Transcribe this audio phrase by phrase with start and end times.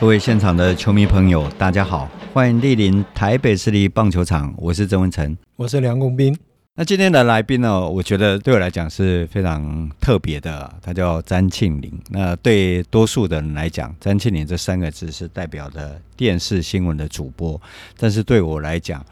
[0.00, 4.52] 各位现场的球迷朋友，大家好，欢迎莅临台北市立棒球场。
[4.56, 6.49] 我是曾文成，我是梁公斌。
[6.76, 11.92] 那今天的来宾呢，我觉得对我来讲是非常特别的，他叫詹庆龄。
[12.08, 17.60] 那对多数的人来讲，詹庆龄这三个字是代表的电视新闻的主播，
[17.98, 19.04] 但是对我来讲，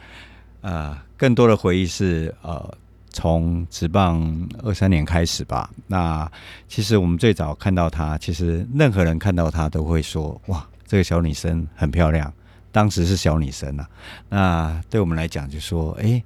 [0.62, 2.74] 呃，更多的回忆是呃，
[3.10, 5.68] 从职棒二三年开始吧。
[5.88, 6.30] 那
[6.68, 10.66] 其实我们最早看到他，其实任何人看到他都会说，哇。
[10.90, 12.32] 这个小女生很漂亮，
[12.72, 13.88] 当时是小女生啊。
[14.28, 16.22] 那对我们来讲，就说，哎，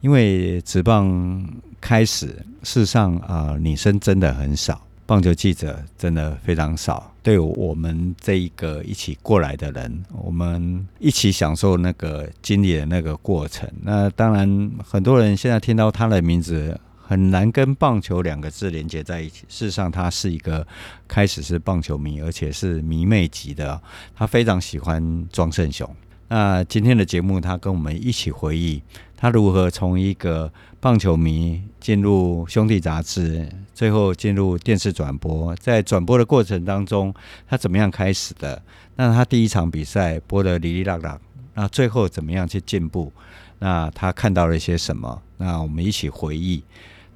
[0.00, 1.48] 因为职棒
[1.80, 2.26] 开始，
[2.62, 7.12] 事实上啊、女生真的很少，棒球记者真的非常少。
[7.22, 13.68] 对我们这一个一起过来的人，我们一起享受那个经历的那个过程。
[13.82, 16.78] 那当然，很多人现在听到她的名字。
[17.08, 19.44] 很难跟棒球两个字连接在一起。
[19.48, 20.66] 事实上，他是一个
[21.06, 23.80] 开始是棒球迷，而且是迷妹级的。
[24.14, 25.88] 他非常喜欢庄胜雄。
[26.28, 28.82] 那今天的节目，他跟我们一起回忆
[29.16, 35.54] 他如何从一个棒球迷进入兄弟杂志，最后进入电视转播。
[35.54, 37.14] 在转播的过程当中，
[37.46, 38.60] 他怎么样开始的？
[38.96, 41.16] 那他第一场比赛播得哩哩啦啦，
[41.54, 43.12] 那最后怎么样去进步？
[43.60, 45.22] 那他看到了一些什么？
[45.36, 46.64] 那我们一起回忆。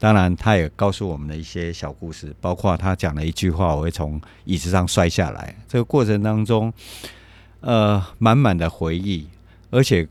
[0.01, 6.73] 当然，他也告诉我们的一些小故事，包括他讲了一句话：“我会从椅子上摔下来。”这个过程当中，
[7.61, 9.29] 呃，满满的回忆，
[9.69, 10.09] 而且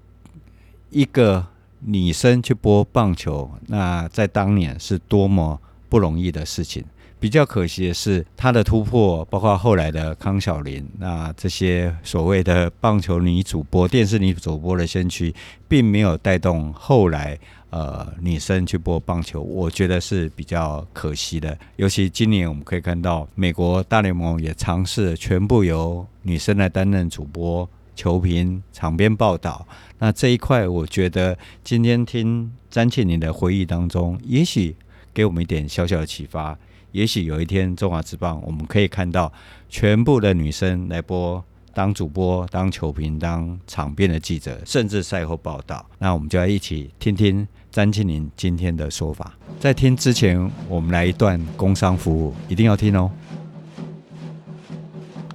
[0.92, 1.44] 一个
[1.80, 5.60] 女生去播棒球，那在当年是多么
[5.90, 6.86] 不容易的事情。
[7.20, 15.34] 比较可惜的是，他的突破，包括后来的康晓琳，那这些所谓的棒球女主播、电视女主播的先驱，
[15.68, 17.38] 并没有带动后来。
[17.72, 21.56] 呃，女生去播棒球，我觉得是比较可惜的。
[21.76, 29.68] 尤其今年我们可以看到，美国大联盟也尝试全部由女生来担任主播、球评、场边报道。
[30.00, 34.76] 那这一块，我觉得今天听詹庆林的回忆当中，也许
[35.14, 36.58] 给我们一点小小的启发。
[36.92, 39.32] 也许有一天中华职棒，我们可以看到
[39.70, 41.44] 全部的女生来播。
[41.72, 49.34] 当主播、当球评、当场边的记者，甚至赛后报道，那我们就要一起听听詹庆林今天的说法。
[49.60, 53.10] 在听之前，我们来一段工商服务，一定要听哦。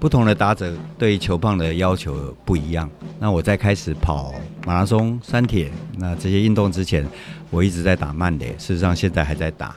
[0.00, 2.91] 不同的打者对球棒的要求不一样。
[3.19, 4.34] 那我在开始跑
[4.66, 7.09] 马拉松、三铁，那这些运动之前，
[7.48, 9.75] 我一直在打慢垒，事实上现在还在打。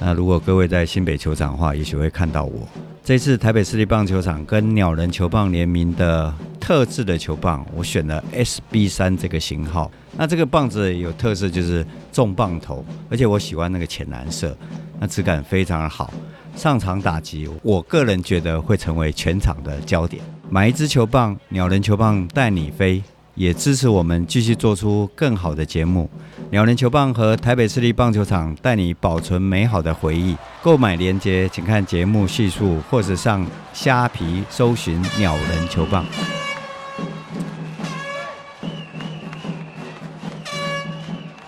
[0.00, 2.66] 那如果各位在新北球场的话，也许会看到我。
[3.02, 9.90] 这次台北市立棒球场跟鸟人球棒联名的特制的球棒，我选了 SB 三这个型号。
[10.16, 14.56] 那这个棒子有特色，就是重棒头，而且我喜欢那个浅蓝色，
[15.00, 16.12] 那质感非常好。
[16.54, 20.22] 上场打击，我个人觉得会成为全场的焦点。
[20.50, 23.02] 买一支球棒，鸟人球棒带你飞，
[23.38, 26.10] 也支持我们继续做出更好的节目。
[26.50, 30.36] 鸟人球棒和台北市立棒球场带你保存美好的回忆。
[30.60, 36.04] 购买链接请看节目叙述，或者上虾皮搜寻鸟人球棒。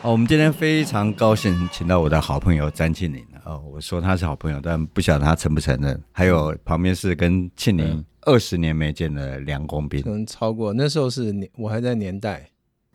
[0.03, 3.23] 哦，我们今天非常高兴请到我的好朋友詹庆林。
[3.45, 6.01] 哦，我说他是好朋友，但不晓得他承不承认。
[6.13, 12.51] 还有旁边是跟庆龄二十年没见的梁公斌，可能超过那时候是年，我还在年代。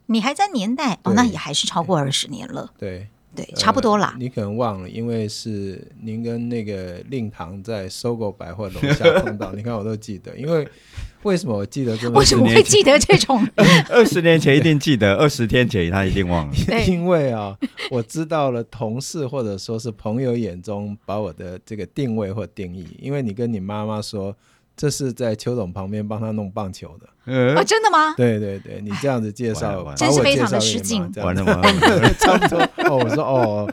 [0.08, 2.72] 你还在年代哦，那也还是超过二十年了。
[2.78, 4.20] 对对，差不多啦、呃。
[4.20, 9.52] 你可能忘了，因为是您跟那个令堂在 SOGO 百货楼下碰到。
[9.54, 10.38] 你看，我都记得。
[10.38, 10.68] 因为
[11.24, 12.20] 为什么我记得这么？
[12.20, 13.44] 为什么会记得这种？
[13.90, 16.54] 二十年前一定记得，二十天前他一定忘了。
[16.86, 17.58] 因为啊，
[17.90, 22.86] 我知道了同事或者说是朋友眼中把我的这个定位或定义。
[23.02, 24.38] 因为你跟你妈妈说。
[24.78, 28.14] 这是在邱总旁边帮他弄棒球的，呃、哦，真的吗？
[28.18, 31.10] 对对对，你这样子介绍，真是非常的失敬。
[31.16, 32.60] 完了完了，差不多。
[32.90, 33.72] 哦，我说哦，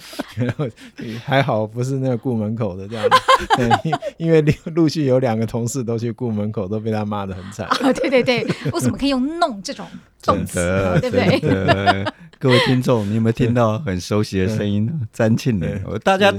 [1.24, 4.40] 还好不是那个顾门口的这样子， 因为
[4.74, 7.66] 陆续有两个同事都去顾门口，都被他骂的很惨。
[7.66, 9.84] 啊，对对对，为什么可以用“弄”这种
[10.22, 10.60] 动词，
[11.00, 12.04] 对不对？
[12.38, 14.88] 各位听众，你有没有听到很熟悉的声音？
[15.12, 16.32] 詹庆龄，大家。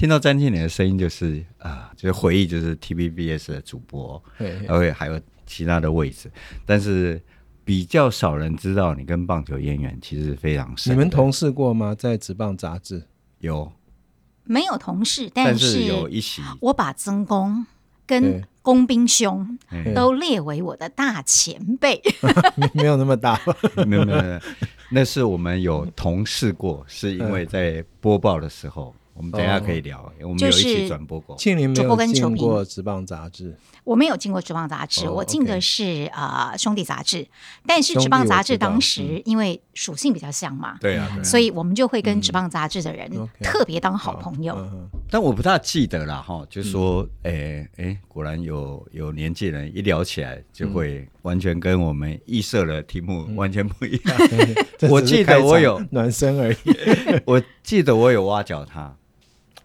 [0.00, 4.22] 听到詹庆龄的声音，就是啊，就是回忆，就是 TVBS 的主播，
[4.66, 6.32] 而且还有其他的位置，
[6.64, 7.20] 但是
[7.66, 10.94] 比较少人知道你跟棒球渊源其实非常深。
[10.94, 11.94] 你们同事过吗？
[11.94, 13.06] 在职棒杂志
[13.40, 13.70] 有？
[14.44, 16.40] 没有同事，但是有一起。
[16.60, 17.66] 我把曾公
[18.06, 19.58] 跟工兵兄
[19.94, 22.00] 都列为我的大前辈，
[22.72, 23.38] 没有那么大，
[23.86, 24.40] 没有没有。
[24.88, 28.94] 那是我们有同事过，是因为在播报的时候。
[29.20, 31.36] 我们等一下可以聊，哦、我们有一起转播过。
[31.36, 37.28] 庆林没有进过职棒杂志，我没有进过职棒杂志，哦、我进的是啊、呃、兄弟杂志。
[37.66, 43.10] 但是职棒杂志当时因为属性比较像嘛，对啊，所以我们就会跟职棒杂志的人
[43.42, 44.54] 特别当好朋友。
[44.56, 54.16] 嗯、但我不大记得了哈，就是说，哎、嗯、哎，果然有有年纪人一聊起来就会完全跟我们预设的题目完全不一样。
[54.80, 56.56] 嗯、我记得我有暖身而已，
[57.26, 58.96] 我记得我有挖角他。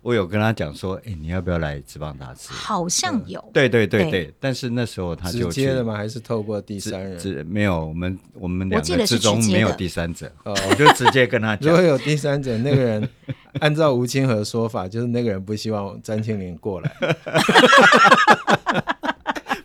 [0.06, 2.52] 我有跟他讲说，哎、欸，你要不要来职棒杂志？
[2.52, 3.44] 好像有。
[3.52, 5.96] 对对对对，对但是那时候他就直接的吗？
[5.98, 7.44] 还是透过第三人？
[7.48, 10.32] 没有，我们我们两个之中没有第三者。
[10.44, 13.10] 我，我就直接跟他讲， 如果有第三者，那个人
[13.62, 16.96] 按照吴清河说法，就是那个人不希望詹庆林过来。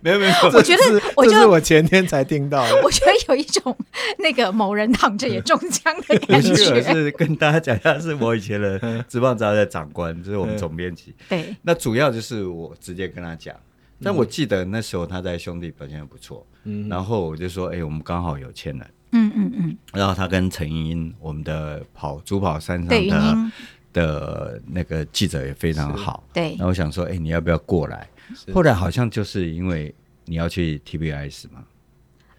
[0.01, 2.75] 没有没有， 我觉得，我这是我前天才听到的。
[2.83, 3.77] 我觉得有一种
[4.19, 6.55] 那个某人躺着也中枪的感觉。
[6.55, 11.15] 是跟大家讲一下，是我以前的职棒杂志的长官，就是我们总编辑。
[11.29, 13.55] 对，那主要就是我直接跟他讲。
[14.03, 19.77] 但我记得那时候他在兄弟表现不错，嗯，然后我就说，哎，我们刚好有签人，嗯嗯嗯。
[19.93, 23.53] 然后他跟陈英英，我们的跑主跑山上的
[23.93, 26.57] 的那个记者也非常好，对。
[26.59, 28.09] 那我想说，哎，你要不要过来？
[28.53, 29.95] 后来好像就是因为
[30.27, 31.65] 你要去 TBS 嘛，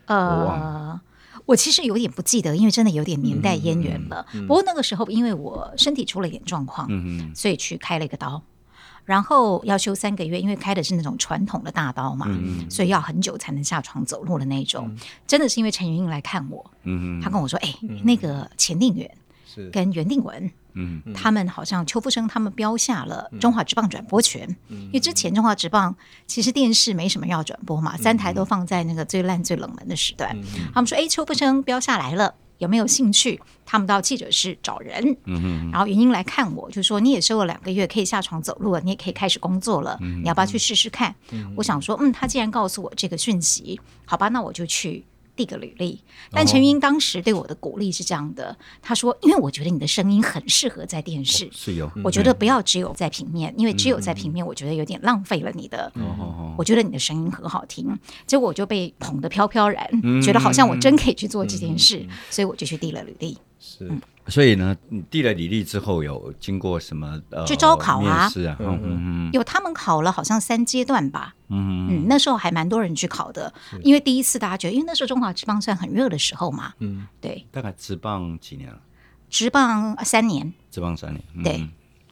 [0.06, 1.02] 呃，我，
[1.48, 4.26] 我其实有点不记得，因为真的有点年代渊源了。
[4.34, 8.42] 嗯嗯嗯、不过那个时候，因为我身体出了一点状况，嗯嗯、所以去开了一个刀，
[9.06, 14.88] 然后要休三个月，因为开的是那种传统的大刀嘛，嗯嗯、所以要很久才能下床走路的那种。
[14.90, 14.98] 嗯、
[15.28, 19.10] 真的是因为陈云英来看我，嗯嗯、他跟我说：“哎、那个钱定远
[19.72, 25.94] 跟袁定文。”嗯，他们好像邱富生他们标下了中华职棒转播权，嗯、因为之前中华职棒
[26.26, 30.34] 其实电视没什么要转播嘛，嗯、三台都放在那个最烂最冷门的时段。
[30.38, 35.18] 嗯、他们说：“哎，邱富生标下来了，有没有兴趣？”他们到记者室找人，
[35.74, 45.04] 然后云英来看我，就说：“你也休了两个月，可以下床走路了，你也可以开始工作了，嗯、你要不要去试试看？”嗯、我想说：“嗯，他既然告诉我这个讯息，好吧，那我就去。”
[45.42, 46.00] 递个履历，
[46.32, 51.90] 但陈云当时对我的鼓励是这样的，他说：“因为我觉得你的声音很适合在电视，是有。
[52.04, 55.92] 我觉得不要只有在平面，因为只有在平面，我觉得有点浪费了你的。
[56.58, 57.88] 我觉得你的声音很好听，
[58.28, 63.38] 结果我就被捧得飘飘然，觉得好像我真可以去做这件事，所以我就去递了履历。
[63.64, 63.92] 是，
[64.28, 68.28] 所以呢，你递了履历之后，有经过什么呃去招考啊？
[68.28, 71.36] 是啊，嗯嗯有他们考了好像三阶段吧。
[71.50, 73.54] 嗯嗯，那时候还蛮多人去考的，
[73.84, 76.74] 因为第一次大家觉得，因为那时候中华职棒算很热的时候嘛。
[76.80, 77.46] 嗯，对。
[77.52, 78.80] 大概职棒几年了？
[79.30, 80.52] 职棒三年。
[80.72, 81.70] 职棒三年，对。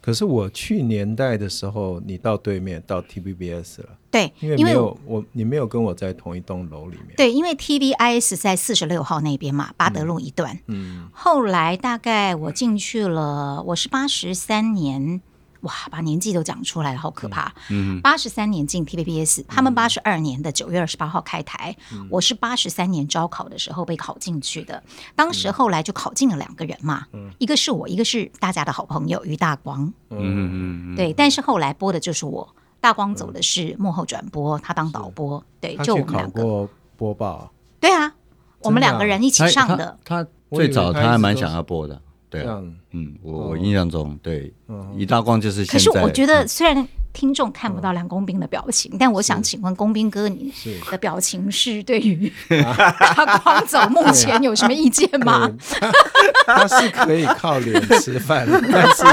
[0.10, 3.90] 可是我去年代的时候，你到对面到 TVBS 了。
[4.10, 7.16] 对，因为没有我，你没有跟我在同一栋楼里面。
[7.16, 10.56] 对，因为 TVBS 在四十六号那边嘛，巴德路一段。
[10.66, 11.06] 嗯。
[11.06, 15.22] 嗯，后来大概我进去了，我是八十三年。
[15.62, 17.54] 哇，把年纪都讲出来了，好可怕！
[17.70, 24.82] 嗯，八十三年进 TVBS，他们八十二年的九月二十八号开台，嗯、我是八十三年招考的时候被考进去的。
[25.16, 29.86] 当时后来就考进了两个人嘛，嗯、一个是我，一个是大家的好朋友于大光。
[30.10, 31.12] 嗯嗯嗯，对。
[31.14, 32.48] 但是后来播的就是我，
[32.80, 35.44] 大光走的是幕后转播，他当导播。
[35.60, 37.52] 对，就我们两个播报。
[37.80, 38.14] 对啊，
[38.62, 39.98] 我们两个人一起上的。
[40.06, 42.02] 他，他最早他还蛮想要播的。
[42.30, 42.46] 对，
[42.92, 44.54] 嗯，我我印象中，对，
[44.96, 45.66] 一大光就是。
[45.66, 50.52] 可是我觉得，虽然听众看不到梁公斌的表情，但我想请问公斌哥，你
[50.92, 55.50] 的表情是对于 大光走目前有什么意见吗？
[56.46, 59.04] 他是可以靠脸吃饭， 但是，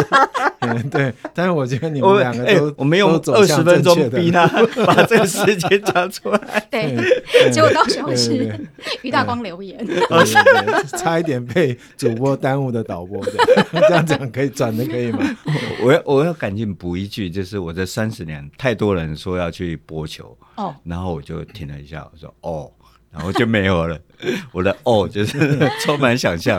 [0.61, 4.47] 嗯，对，但是我觉得你们两个都，我们用二十分钟逼他
[4.87, 6.67] 把这个时间讲出来。
[6.71, 6.97] 对，
[7.51, 8.59] 结果到时候是
[9.03, 9.87] 于大光留言，
[10.99, 13.23] 差一点被主播耽误的导播，
[13.73, 15.19] 这样讲可以转的可以吗？
[15.83, 22.73] 我要我要赶紧补一句，就是我这三十年太多人说要去播球，哦，然后我就停了一下，我说哦。
[23.09, 23.99] 然后就没有了，
[24.53, 26.59] 我的哦就是 充满想象。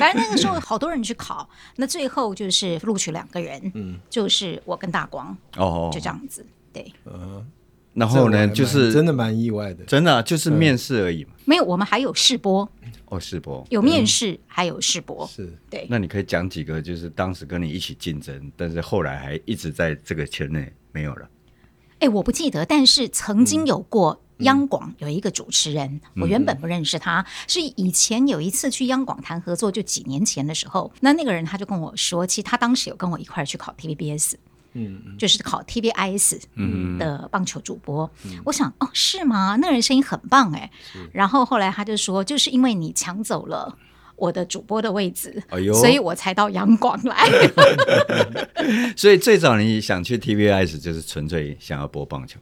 [0.00, 7.46] 反正那个时候好多人去考，那最后就是录取两个人，嗯，就是我跟大光，哦，就这样子，对，嗯，
[7.94, 12.68] 然后呢，就是真的蛮意外的，真的就是面试而已嘛，没有，我们还有试播，
[13.06, 13.64] 哦，试播。
[13.70, 15.56] 有面试，还有试播，是。
[15.70, 15.86] 对。
[15.88, 21.28] 那你可以讲几个，就是当时跟你一起竞争，但是后来还一直在这个圈内没有了。
[22.00, 24.20] 哎，我不记得，但是曾经有过。
[24.38, 34.34] 央广有一个主持人，我原本不认识他，是以前有一次去央广谈合作，就几年前的时候，那那个人他就跟我说，其实他当时有跟我一块儿去考 TVBS，
[34.74, 36.40] 嗯，就是考 TVIS
[36.98, 38.08] 的棒球主播。
[38.44, 39.56] 我想，哦，是吗？
[39.60, 40.70] 那人声音很棒哎。
[41.12, 43.76] 然后后来他就说，就是因为你抢走了
[44.16, 45.42] 我的主播的位置，
[45.74, 47.28] 所以我才到阳光来。
[48.96, 52.38] 所以最早你想去 TVBS 就是纯粹想要播棒球。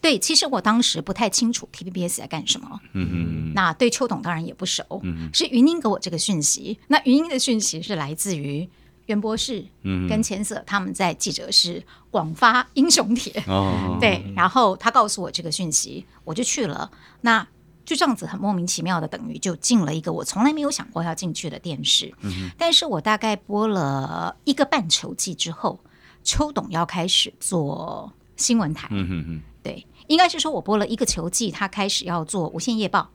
[0.00, 2.80] 对，其实我当时不太清楚 TVBS 在干什么。
[2.92, 4.84] 嗯嗯那对邱董当然也不熟。
[5.02, 6.78] 嗯是云英给我这个讯息。
[6.86, 8.68] 那云英的讯息是来自于
[9.08, 13.42] 袁博士，嗯跟千色他们在记者室广发英雄帖。
[13.46, 16.90] 哦， 对，然后他告诉我这个讯息，我就去了。
[17.22, 17.46] 那
[17.84, 22.12] 就这样子很莫名其妙的，等于就进了一个我从来没有想过要进去的电视。
[22.20, 25.80] 嗯但是我大概播了一个半球季之后，
[26.22, 28.88] 邱董要开始做新闻台。
[28.90, 33.10] 嗯哼哼，对，应该是说我播了一个球季，他开始要做无线夜报。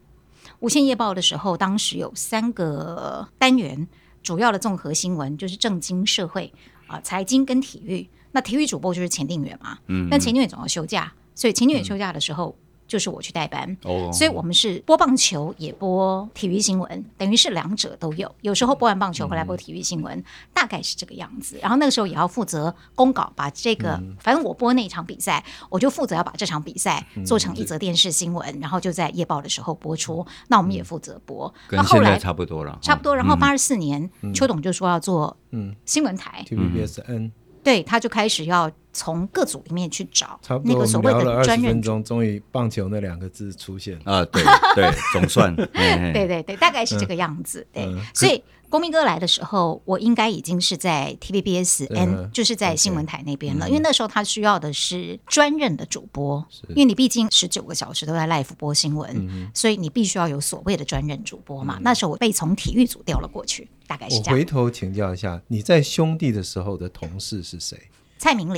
[0.60, 3.88] 无线夜报的时候，当时有三个单元，
[4.24, 6.52] 主要的综合新闻就是政经社会
[6.88, 8.10] 啊、财经跟体育。
[8.32, 12.58] 那体育主播就是钱定远嘛，嗯，但钱定远总要休假，所以钱定远休假的时候。
[12.94, 18.32] 就是我去代班，哦，所以我们是播棒球也播体育新闻，等于是两者都有。
[18.42, 20.24] 有时候播完棒球回来播体育新闻，
[20.54, 21.58] 大概是这个样子。
[21.60, 30.24] 然后那个时候也要负责公稿，把这个反正我播那一场比赛，我就负责要把这场比赛做成一则电视新闻，然后就在夜报的时候播出。
[30.50, 31.52] 那我们也负责播。
[31.72, 33.16] 那后来跟现在差不多了，差不多。
[33.16, 35.36] 然后八十四年，邱董就说要做
[35.84, 37.32] 新闻台，TVBS N，
[37.64, 44.14] 对，他就开始要从各组里面去找差不多我那个所谓们聊了二十的专任分钟，终于棒球那两个字出现了。
[44.14, 44.44] 啊，对
[44.76, 47.66] 对， 总算，对对对，大概是这个样子。
[47.74, 53.68] 对，嗯所以公民哥来的时候，我应该已经是在 TVBS 对 N，嗯就是在新闻台那边了。
[53.68, 61.80] 嗯因为那时候他需要的是专任的主播，因为你毕竟十九个小时都在 live 播新闻，嗯所以你必须要有所谓的专任主播嘛。
[61.82, 64.38] 那时候我被从体育组调了过去，大概是我这样。
[64.38, 67.78] 回头请教一下，你在兄弟的时候的同事是谁？
[68.18, 68.54] 蔡明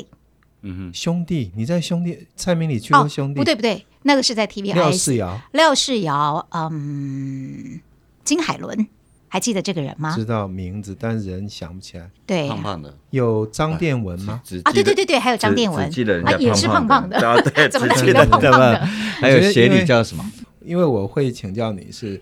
[0.65, 3.39] 礼兄弟，你在兄弟蔡明里去过兄弟？
[3.39, 4.73] 不对不对，那个是在 TVBS。
[4.73, 7.79] 廖世尧廖世尧，嗯，
[8.23, 8.87] 金海伦，
[9.27, 10.15] 还记得这个人吗？
[10.15, 12.09] 知道名字，但人想不起来。
[12.25, 14.41] 对胖胖的有张殿文吗？
[14.63, 18.79] 啊，对对对对，还有张殿文，记得啊，也是胖胖的，啊对， 怎么只记得胖胖的？
[19.19, 20.25] 还有协理叫什么？
[20.63, 22.19] 因为我会请教你是，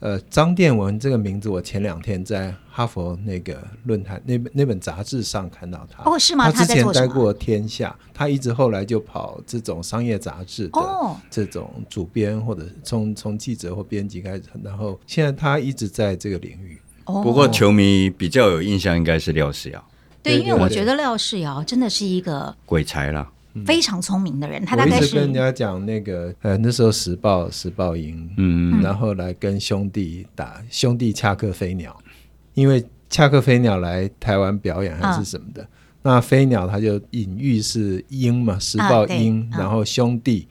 [0.00, 6.10] 呃，张殿文这个名字，我前两天在哈佛那个论坛那本那本杂志上看到他。
[6.10, 6.50] 哦，是吗？
[6.50, 6.90] 他之前？
[6.90, 16.80] 待过《天下》，他一直后来就跑这种商业杂志的哦，这种主编，或者从从记者或编辑开始，然后现在他一直在这个领域。
[17.04, 19.84] 哦不过球迷比较有印象，应该是廖世尧，
[20.22, 23.30] 对，因为我对觉得廖世尧真的是一个鬼才啦。
[23.64, 31.96] 非常聪明的人，他大概是跟人家讲那个，呃，那时候时报时报赢，嗯，然后来跟兄弟打兄弟恰克飞鸟，
[32.54, 35.66] 因为恰克飞鸟来台湾表演还是什么的，
[36.02, 39.58] 那飞鸟它就隐喻是鹰嘛，时报鹰，嗯。
[39.58, 40.46] 然后兄弟，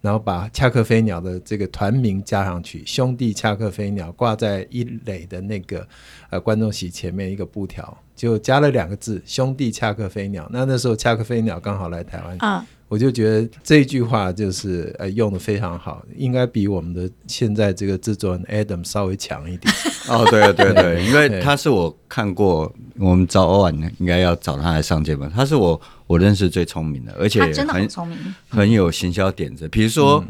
[0.00, 5.86] 然后把恰克飞鸟的这个团名加上去，兄弟恰克飞鸟挂在一垒的那个
[6.30, 10.48] 呃观众席前面一个布条，就加了两个字兄弟恰克飞鸟。
[10.50, 12.36] 那那时候恰克飞鸟刚好来台湾。
[12.40, 19.72] 啊，我就觉得这句话就是呃用的非常好，应该比我们的现在这个制作人 Adam 稍微强一点。
[20.08, 25.28] 哦，对对对，因为他是我看过，我们早晚应该要找他来上节目。
[25.28, 28.18] 他是我我认识最聪明的，而且他真的很很聪明。
[28.48, 29.68] 很有行销点子。
[29.68, 30.24] 比如说，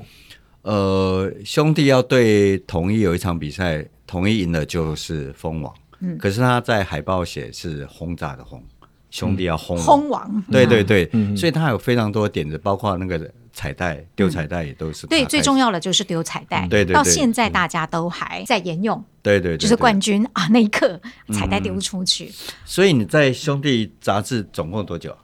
[0.62, 6.16] 呃，兄弟要对统一有一场比赛，统一赢了就是封王，嗯。
[6.18, 8.62] 可是他在海报写是轰炸的轰，
[9.10, 9.76] 兄弟要轰。
[9.78, 11.36] 轰王，对对对，嗯。
[11.36, 21.00] 所以他有非常多点子，包括那个彩带丢彩带也都是对，最重要，的就是丢彩带，嗯对对对到现在大家都还在沿用，对对对，就是冠军啊那一刻
[21.32, 22.30] 彩带丢出去，
[22.64, 25.10] 所以你在兄弟杂志总共多久？
[25.12, 25.18] 啊？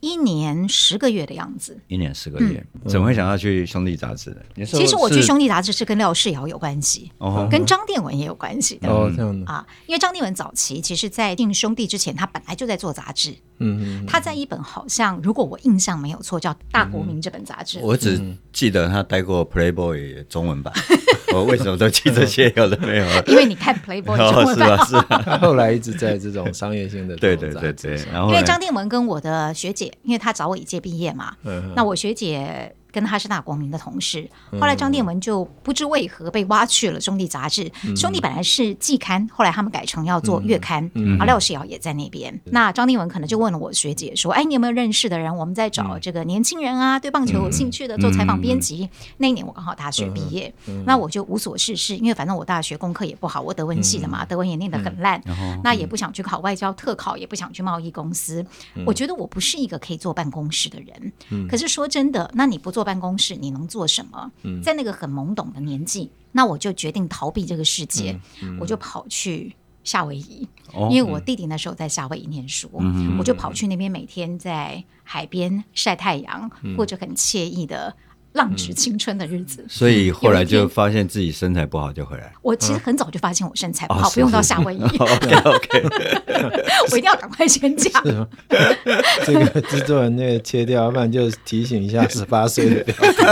[0.00, 1.78] 一年十个月的样子。
[1.88, 4.64] 一年十个月，怎么会想要去兄弟杂志呢？
[4.64, 8.88] 其实我去兄弟杂志是跟廖世尧有关系，哦跟张定文也有关系的。
[8.88, 13.34] 哦，这样的，啊，因为张定文早期其实，在进兄弟之前，他本来就在做杂志。
[13.60, 17.80] 嗯嗯，他在一本好像，如果我印象没有错，叫《大国民》这本杂志。
[17.82, 18.20] 我只
[18.58, 20.74] 记得他待过 Playboy 中文版，
[21.32, 22.52] 我为什么都记这些？
[22.56, 23.06] 有的没有。
[23.28, 27.94] 因为你看 Playboy 中哦，文版，是啊，是后来一直在这种商业性的 对对对对。
[28.12, 34.28] 然后因为张定文跟我的学姐，因为他早我一届毕业嘛，嗯那我学姐跟他是大光明的同事。
[34.52, 40.90] 后来张电文就不知为何被挖去了兄弟杂志，兄弟本来是季刊，后来他们改成要做月刊，
[41.20, 42.38] 啊，廖世尧也在那边。
[42.46, 45.34] 那张电文可能就问了我学姐说：“哎，你有没有认识的人？
[45.36, 50.52] 我们在找这个年轻人啊，对棒球有兴趣的，做采访编辑。”那一年我刚好大学毕业，
[50.84, 55.22] 那我就无所事事，因为反正我大学功课也不好，我德文系的嘛，德文也念得很烂，
[55.62, 58.44] 那也不想去考外交特考，也不想去贸易公司。
[58.86, 61.48] 我觉得我不是一个可以坐办公室的人。
[61.48, 64.30] 可是说真的，那你不做坐办公室，你能做什么？
[64.62, 68.20] 在那个很懵懂的年纪，那我就决定逃避这个世界，
[68.60, 70.46] 我就跑去夏威夷，
[70.88, 72.70] 因为我弟弟那时候在夏威夷念书，
[73.18, 77.96] 我就跑去那边，每天在海边晒太阳，过着很惬意的。
[78.32, 82.32] 浪掷青春的日子，所以后来就发现自己身材不好，就回来。
[82.42, 84.82] 我其实很早就发现我身材不好，不用到夏威夷。
[84.98, 85.82] OK OK，
[86.92, 87.90] 我一定要赶快先讲。
[89.24, 93.22] 这个制作人那个切掉，要不然就提醒一下十八岁的标题。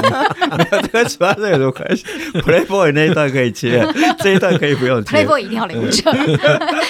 [0.57, 3.87] 没有，这个十八岁有什么关系？Playboy 那一段可以切，
[4.19, 5.25] 这一段可以不用切。
[5.25, 6.13] Playboy 一定要留着。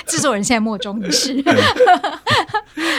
[0.07, 1.35] 制作人现在莫衷一是。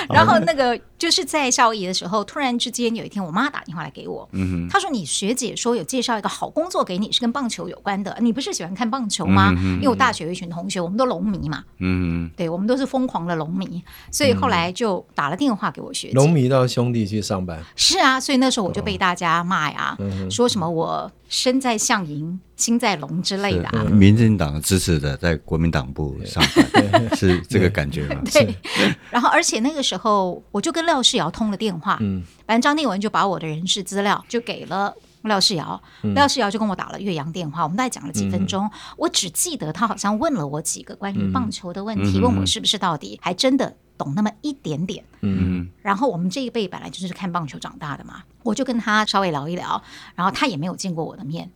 [0.10, 4.30] 然后那个就是在夏威夷的时候，突然之间有一天，我妈打电话来给我，
[4.70, 5.08] 她说你。
[5.08, 8.16] 学姐说有介绍一个好工作给你，是跟棒球有关的。
[8.20, 9.52] 你不是喜欢看棒球吗？
[9.58, 11.64] 嗯、因为我大学有一群同学，我们都龙迷嘛。
[11.80, 16.14] 嗯，对，我们都是疯狂的龙迷，所以后来就打了电话给我学姐。
[16.14, 17.64] 龙迷到兄弟去上班。
[17.76, 23.84] 是啊，所以那时候我就被大家骂呀，哦、说什么我身在象营，心在龙之类的、啊。
[23.86, 26.44] 民进党支持的在国民党部上
[26.74, 28.22] 班， 是这个感觉吗？
[28.32, 28.56] 对。
[29.12, 31.98] 然后，而且那个时候我就跟廖世尧通了电话。
[32.02, 32.24] 嗯。
[32.46, 34.94] 反正张定文就把我的人事资料就给了
[35.24, 38.66] 廖世尧，嗯、廖世尧就跟我打了岳阳电话，我们大概讲了几分钟。
[38.66, 45.04] 嗯、我只记得他好像问了我几个关于棒球的问题，嗯、问我是不是到底还真的懂那么一点点。
[45.22, 49.82] 嗯，然后我们这一辈本来就是看棒球长大的嘛，我就跟他稍微聊一聊，
[50.16, 51.50] 然后他也没有见过我的面，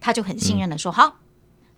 [0.00, 1.16] 他就很信任的说：“嗯、好，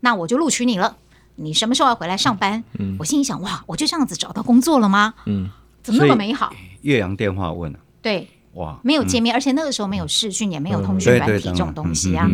[0.01, 0.97] 那我就录取你了。
[1.37, 5.15] 你什么时候要回来上班？”嗯、我心里想：“哇，我就这样子找到工作了吗？
[5.27, 5.49] 嗯，
[5.83, 8.29] 怎么那么美好？”岳阳电话问了，对。
[8.55, 12.29] 哇，没有见面，而且那个时候没有视讯，也没有通讯软体这种东西啊。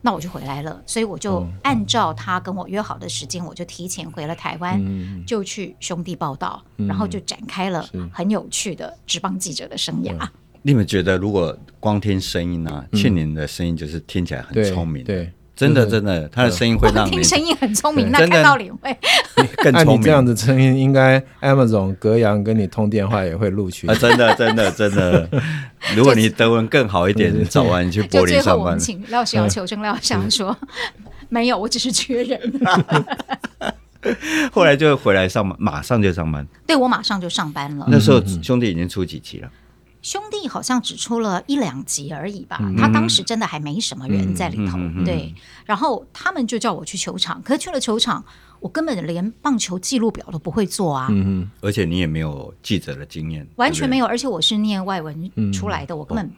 [0.00, 4.82] 那我就回来了，所以我就按照他跟我约好的时间，我就提前回了台湾，
[5.24, 10.28] 就去兄弟报道，然后就展开了很有趣的职棒记者的生涯。
[10.62, 12.84] 你们觉得，如果光听声音呢？
[12.92, 15.32] 庆龄的声音就是听起来很聪明，对。
[15.62, 18.96] 真的，真的，他的声音会让你听声音很聪明，那看到脸会
[19.56, 20.00] 更聪明。
[20.00, 23.94] 你这样子声音，应该 Amazon 格阳跟你通电话也会录取啊！
[23.94, 25.28] 真的，真的，真的。
[25.96, 28.76] 如果你德文更好一点，早晚你去柏林上班。
[28.78, 30.56] 请廖世瑶求证，廖世瑶说
[31.28, 32.40] 没有，我只是缺人。
[34.50, 36.44] 后来就回来上班，马上就上班。
[36.66, 37.86] 对，我马上就上班了。
[37.88, 39.48] 那时候兄弟已经出几期了？
[40.02, 45.32] 兄弟好像只出了一两集而已吧，他当时真的还没什么人在里头，对。
[45.64, 48.24] 然后他们就叫我去球场，可是去了球场，
[48.58, 51.06] 我根本连棒球记录表都不会做啊。
[51.10, 54.06] 嗯，而且你也没有记者的经验，完全没有。
[54.06, 56.30] 而且我是念外文出来的，我根本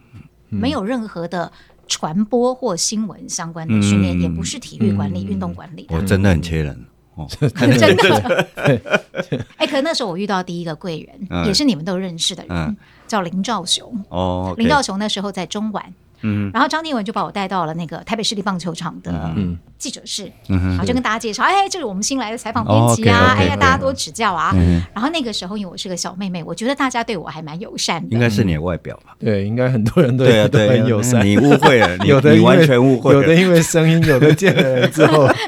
[0.51, 1.51] 没有任何的
[1.89, 5.87] 传播或新闻相关的训练，也不是体育管理、运动管理。
[5.89, 8.47] 我真的很缺人哦， 真的。
[9.57, 12.77] 哎，可是那时候我遇到第一个贵人，也是你们都认识的人。
[13.15, 15.85] 叫林兆雄哦，林兆雄那时候在中晚，
[16.23, 19.33] 嗯，然后张定文就把我带到了那个台北市立棒球场的
[19.79, 24.53] 记者室，嗯然后就跟大家介绍，哎，这是我们新来的采访编辑啊，哎呀，大家多指教啊。
[24.93, 29.15] 然后那个时候因为我是个小妹妹，我觉得大家对我还蛮友善的，应该是你的外表吧？
[29.21, 31.25] 对，应该很多人都都很友善。
[31.25, 35.29] 你误会了， 有的完全误会，有的因为声音，有的见了人之后。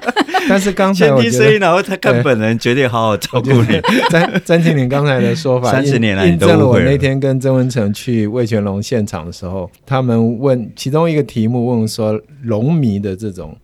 [0.49, 3.81] 但是刚才我觉得，然后他看本人，决定好好照顾你。
[4.11, 6.53] 詹詹庆林刚才的说法，三十年来你都了。
[6.53, 13.57] 印证了我那天跟曾文成去魏全龙现场的时候，他们问其中一个题目，问说龙迷的这种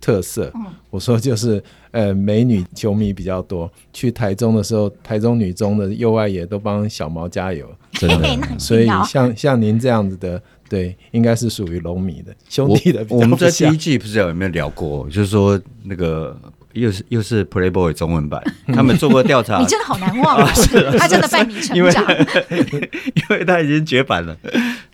[0.00, 0.52] 特色。
[0.90, 3.70] 我说就是呃，美女球迷比较多。
[3.92, 8.28] 去台中的时候，台中女中的右外野都帮小毛加油，真 的。
[8.58, 10.40] 所以像像您这样子的。
[10.70, 13.04] 对，应该是属于龙迷的兄弟的。
[13.08, 16.40] 我们在第一季不知道有没有聊过，就是说那个
[16.74, 18.40] 又是又是 Playboy 中文版，
[18.72, 19.58] 他们做过调查。
[19.58, 20.48] 你真的好难忘啊！
[20.96, 22.06] 他真的伴你成长，
[22.62, 24.36] 因为他已经绝版了。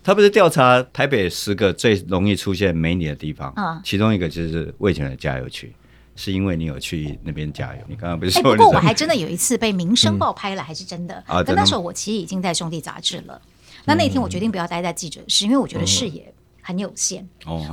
[0.03, 3.53] 他不是调查台北十个最容易出现美女的地方，
[3.85, 5.71] 其中一个就是味全的加油区，
[6.15, 7.81] 是因为你有去那边加油。
[7.87, 8.43] 你刚刚不是说？
[8.43, 11.23] 不过我还真的有一次被民生报拍了，还是真的。
[11.27, 13.39] 啊，那时候我其实已经在兄弟杂志了。
[13.87, 17.27] 那那天我决定不要待在记者室，因为我觉得视野很有限，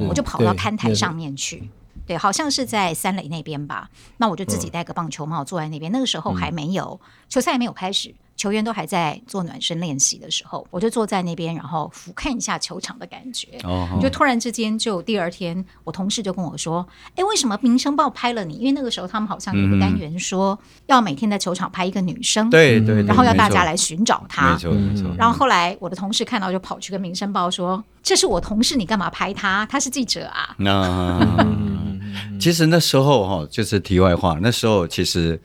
[0.08, 1.70] 我就跑到看台上面去。
[2.06, 3.90] 对，好像是在三垒那边吧。
[4.18, 5.92] 那我就自己戴个棒球帽坐在那边。
[5.92, 7.00] 那个时候还没有
[7.30, 8.14] 球赛还没有开始。
[8.36, 13.48] 球员都还在做暖身练习的时候，我就坐在那边，然后俯瞰一下球场的感觉。
[13.64, 18.56] 哦，就突然之间，就第二天，我同事就跟我说：“哎，为什么《民生报》拍了你？
[18.56, 24.52] 因为那个时候他们好像有个单元说要每天在球场拍一个女生，对对，然后要大家来寻找她。
[24.54, 25.10] 没错没错。
[25.18, 29.66] 然后后来我的同事看到就跑去跟《民生报》说：‘这是我同事，你干嘛拍她？
[29.68, 31.46] 她是记者啊。’那
[32.40, 35.40] 其实那时候哈，就是题外话，那时候其实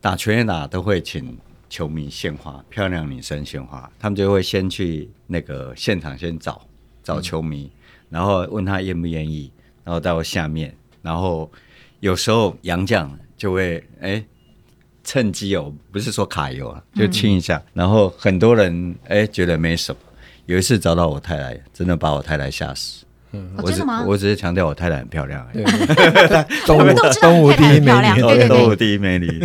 [0.00, 1.36] 打全垒打都会请。
[1.68, 6.66] 球迷献花，漂亮女生献花，他们就会先去那个现场先找
[7.02, 7.70] 找球迷，嗯、
[8.10, 9.50] 然后问他愿不愿意，
[9.84, 11.50] 然后到下面，然后
[12.00, 14.24] 有时候杨绛就会哎
[15.04, 20.00] 趁机哦，不是说卡油啊，就亲一下，嗯、然后很多人哎觉得没什么。
[20.46, 23.05] 有一次找到我太太，真的把我太太吓死。
[23.36, 25.64] 嗯，我只我只是强调我太太很漂亮而已。
[26.66, 29.44] 东吴东吴第一美女，东吴第一美女。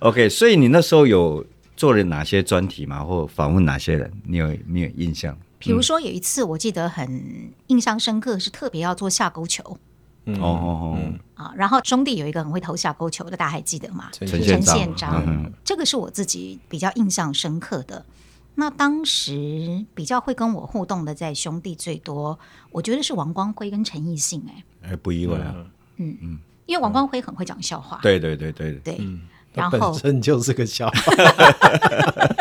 [0.00, 1.44] OK，所以你那时候有
[1.76, 3.02] 做了哪些专题吗？
[3.02, 4.10] 或访问哪些人？
[4.24, 5.36] 你有没有印象？
[5.58, 9.62] 比如说有一次，我记得很印象深刻，是特别要做下勾球。
[10.26, 10.98] 哦哦哦。
[11.34, 14.10] 啊，然后兄弟有一个很会投下勾球的，大家还记得吗？
[14.12, 15.52] 陈宪章。
[15.64, 18.04] 这个是我自己比较印象深刻的。
[18.56, 22.38] 那当时比较会跟我互动的，在兄弟最多，
[22.70, 24.42] 我觉得是王光辉跟陈奕迅。
[24.48, 25.54] 哎，哎，不意外啊。
[25.96, 27.98] 嗯嗯，因为王光辉很会讲笑话。
[28.02, 29.00] 对对对对对。
[29.52, 30.94] 然后本身就是个笑话。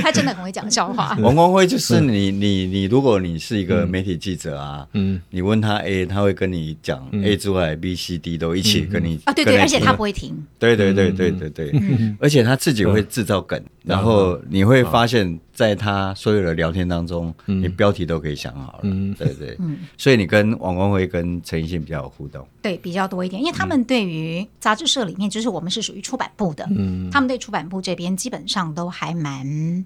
[0.00, 1.16] 他真的很会讲笑话。
[1.20, 10.46] 王光辉就是你你你，如果你是一个媒体记者啊，嗯，你问他 A，他会跟你讲 A 之外 B、C、D 都一起跟你啊，对对，而且他不会停。
[10.60, 11.72] 对对对对对对，
[12.20, 29.84] 而且他自己会制造梗，然后你会发现在他所有的聊天当中，你标题都可以想好了，嗯，对对，嗯，所以你跟王光辉跟陈奕迅比较有互动，对，比较多一点，因为他们对于杂志社里面，就是我们是属于出版部的，嗯，他们对出版部这边基本上都还蛮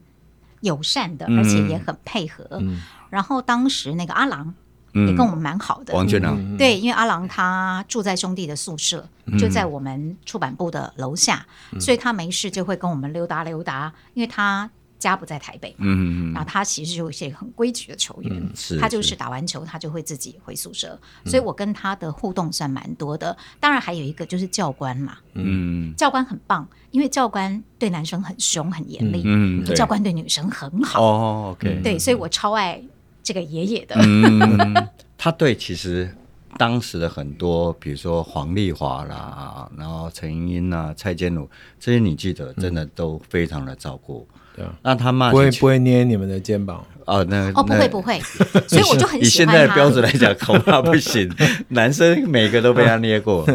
[0.62, 2.62] 友善的，而且也很配合。
[3.10, 4.54] 然后当时那个阿郎
[4.92, 11.46] 也跟我们蛮好的，王俊郎，对，因为阿郎他住在兄弟的宿舍，就在我们出版部的楼下，
[11.81, 14.68] 所以他没事就会跟我们溜达溜达，因为他。
[15.00, 19.16] 家不在台北，嗯嗯，然后他其实就是一个很规矩的球员，是他就是。
[19.16, 23.35] 打完球他就会自己回宿舍，所以我跟他的互动算蛮多的。
[23.59, 32.79] 当然还有一个就是教官嘛，嗯，教官很棒，因为教官对男生很凶很严厉，嗯，教官对女生很好，哦，OK，对，所以我超爱
[33.22, 33.96] 这个爷爷的。
[33.98, 36.14] 嗯，他对其实
[36.59, 44.26] 当时的很多，比如说黄丽华啦，然后陈英英啊、蔡健儒这些女记者，真的都非常的照顾。
[44.56, 47.22] 对啊那他骂不会不会捏你们的肩膀哦？
[47.24, 48.18] 那哦不会不会，
[48.66, 49.20] 所以我就很喜欢。
[49.20, 51.33] 以现在的标准来讲，恐怕不行。
[51.68, 53.46] 男生每个都被他捏过。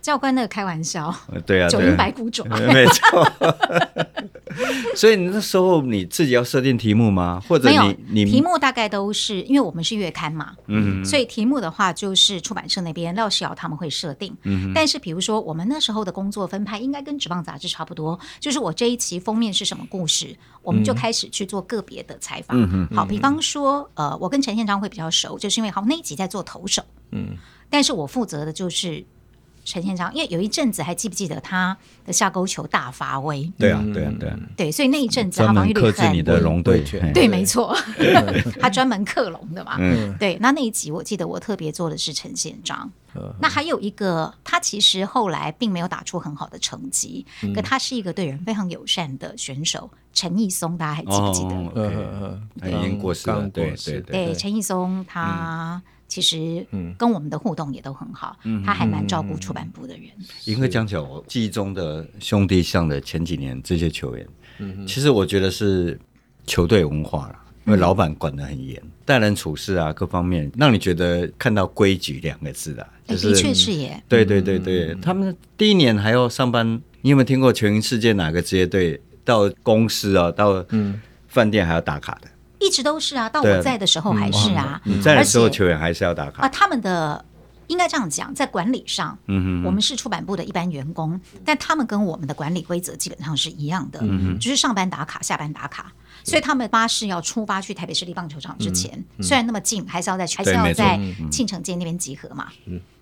[0.00, 1.14] 教官那个开玩笑，
[1.46, 3.26] 对啊，九阴白骨爪， 没错。
[4.96, 7.40] 所以你那时候你自己要设定题目吗？
[7.46, 14.34] 或者你你题目大概都是因为我们是月刊嘛，嗯，所以题目的话就是出版社那边廖世尧他们会设定。
[14.42, 22.56] 嗯，但是比如说我们那时候的工作分派应该跟纸棒杂志差不多，就是我这一期封面是什么故事，我们就开始去做个别的采访。
[22.58, 26.82] 嗯，好，比方说呃，我跟陈宪章会比较熟，就是因为好那一集在做投手，
[27.12, 27.36] 嗯，
[27.70, 29.04] 但是我负责的就是。
[29.68, 31.76] 陈宪章，因为有一阵子还记不记得他
[32.06, 33.52] 的下勾球大发威？
[33.58, 36.14] 对啊，对啊，对啊，对，所以那一阵子他防御率很。
[36.14, 37.76] 你的龙队对，没错，
[38.58, 39.76] 他专门克隆的嘛。
[39.78, 42.90] 嗯，对，那那一集我记得我特别做的是陈宪章。
[43.40, 51.72] 那还有一个，他其实后来并没有打出很好的成绩，可他是一个对人非常友善的选手，陈义松，大家还记不记得？
[51.74, 53.46] 嗯，他已经过世了。
[53.50, 55.82] 对对对，陈义松他。
[56.08, 56.66] 其实，
[56.96, 60.04] 跟我们的互动也都很好，嗯、他还蛮照顾出版部的人。
[60.46, 64.26] 因为讲起来，我记忆中的兄弟象的前几年这些球员，
[64.58, 66.00] 嗯、哼其实我觉得是
[66.46, 74.02] 球队文化了，因为老板管得很严，待、嗯、人处事啊各方面，让你觉得看到规矩两个字啊，就是、的确是耶。
[74.08, 80.64] 对对对对，嗯、他们第一年还要上班，你有没有听过全英世界哪个职业队到公司啊，到
[81.28, 82.28] 饭店还要打卡的？
[82.58, 84.80] 一直都是啊，到我在的时候还是啊。
[84.84, 86.48] 你在的时候，球员还是要打卡啊。
[86.48, 87.24] 他们的
[87.68, 95.92] 应该这样讲，在管理上，嗯哼，我们是出版部的一般员工，但他们跟我们的管理规则基本上是一样的，嗯哼，就是上班打卡，下班打卡。
[96.24, 100.98] 所以他们巴士要出发去台北市立棒球场之前，虽然那么近，还是要在还是要在
[101.30, 102.48] 庆城街那边集合嘛。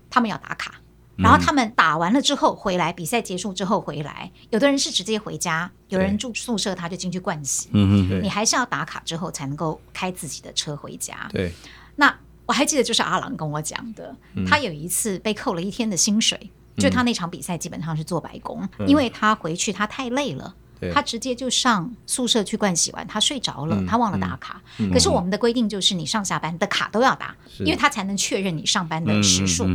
[0.09, 0.71] 他们要打卡。
[1.17, 7.69] 然后他们打完了之后回来，比赛结束之后回来，有的人是直接回家，有人住宿舍，他就进去盥洗。
[7.73, 11.27] 嗯嗯，你还是要打卡之后才能够开自己的车回家。
[11.31, 11.51] 对，
[11.95, 14.15] 那我还记得就是阿郎跟我讲的，
[14.47, 20.55] 他有一次被扣了一天的薪水，就他那场比赛基本上是做白工，因为他回去他太累了。
[20.93, 24.61] 他直接就上宿舍去盥洗完，他睡着了，他忘了打卡。
[24.91, 29.65] 可是我们的规定就是你上下班的卡都要打，因为他才能确认你上班的时数。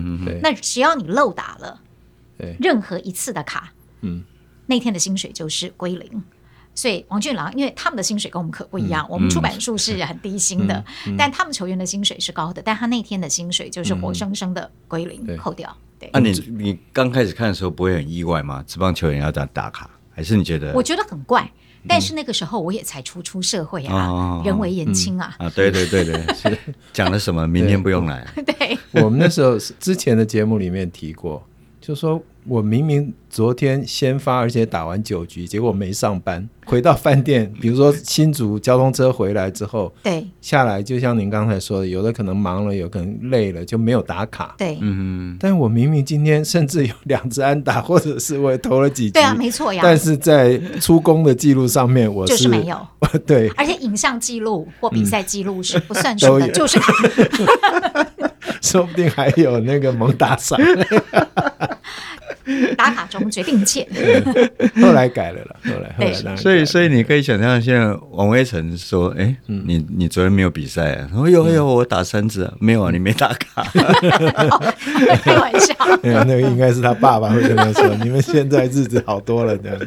[0.43, 1.81] 那只要你漏打了，
[2.59, 3.73] 任何一次的卡，
[4.67, 6.23] 那天的薪水就是归零。
[6.75, 10.83] 所以王俊郎，因为他们的薪水跟我们可不一样，我们出版数是很低薪的，
[11.19, 15.77] 但他们球员的薪水是高的，但他那天的薪水就是活生生的归零扣掉。
[15.99, 18.65] 对，那你你刚开始看的时候不会很意外吗？
[18.67, 19.91] 这帮球员要这样打卡？
[20.15, 20.73] 还是你觉得？
[20.75, 21.51] 我觉得很怪，
[21.89, 25.35] 但是那个时候我也才初出社会啊，人微言轻啊。
[25.39, 26.59] 啊，对对对对， 是
[26.93, 27.47] 讲了什么？
[27.47, 28.27] 明天不用来。
[28.47, 31.43] 对， 我们那时候之前的节目里面提过，
[31.81, 32.23] 就说。
[32.47, 36.49] 我明明昨天先发，而且打完九局，结果没上班。
[36.65, 44.55] 回到饭店，比如说新竹交通车回来之后，对，下来就像您刚才说的，有的可能忙了，有可能累了，就没有打卡。
[44.59, 45.37] 对，嗯。
[45.41, 49.81] 但我明明今天甚至有两只安打，或者是我也投了几局，对啊，没错呀。
[49.83, 52.77] 但是在出工的记录上面，我是就是没有。
[53.27, 56.79] 对，而且影像记录或比赛记录是不算数的，嗯、就是。
[58.61, 60.59] 说不定还有那个蒙打赏。
[62.77, 63.87] 打卡中决定见，
[64.83, 73.63] 后来改了了，后来后来，所以所以你可以想象，现在王威晨说：“哎，你你昨天没有比赛啊？”我有有，我打三支啊，没有啊，你没打卡。
[75.23, 79.79] 开玩笑，那个应该是他爸爸会跟他说：“你们现在日子好多了。”这样。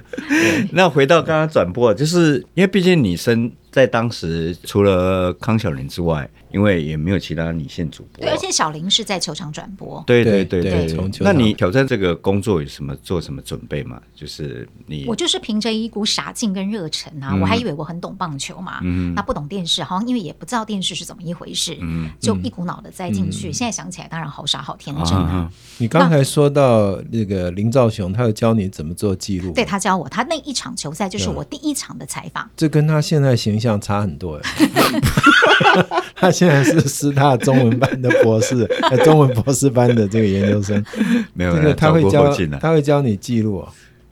[0.71, 3.51] 那回到刚刚转播，就是因为毕竟你生。
[3.75, 8.23] 在当时，除了康晓玲之外，因为也没有其他女性主播。
[8.23, 10.01] 对，而且小玲是在球场转播。
[10.07, 11.09] 对对对对，对。
[11.19, 14.01] 那你挑战这个工作有什么做什么准备吗？
[14.15, 17.31] 就是你，我就是凭着一股傻劲跟热忱啊！
[17.33, 23.49] 嗯、我还以为我很懂棒球嘛，嗯、那不懂电视，好像因为也不知道电视是怎么一回事，嗯、就一股脑的栽进去。
[23.49, 25.29] 嗯、现在想起来，当然好傻好天真啊！
[25.29, 29.51] 啊你刚才说到那个林兆雄，他有教你怎么做记录？
[29.51, 32.49] 对，他教我，他那一场球赛就是我第一场的采访。
[32.55, 33.64] 这跟他现在形象。
[33.65, 34.39] 这样差很多
[36.15, 38.63] 他现在是师大中文班的博士，
[39.03, 40.85] 中文博士班的这个研究生，
[41.33, 43.67] 没有，这个他会教，他会教你记录。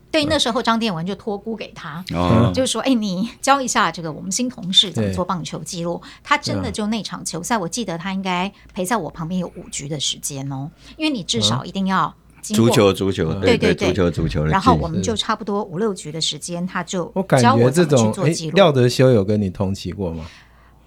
[0.09, 2.03] 对，那时候张殿文就托孤给他，
[2.51, 6.01] 就是说，哎，你教一下这个我们新同事怎么做棒球记录。
[6.23, 12.15] 他真的就那场球赛，我记得他应该陪在我旁边有五局的时间哦，因为你至少一定要。
[12.43, 14.45] 足球，足球，对对对，足球，足球。
[14.45, 18.13] 然后我们就差不多五六局的时间，他就我感觉这种
[18.53, 20.25] 廖德修有跟你同期过吗？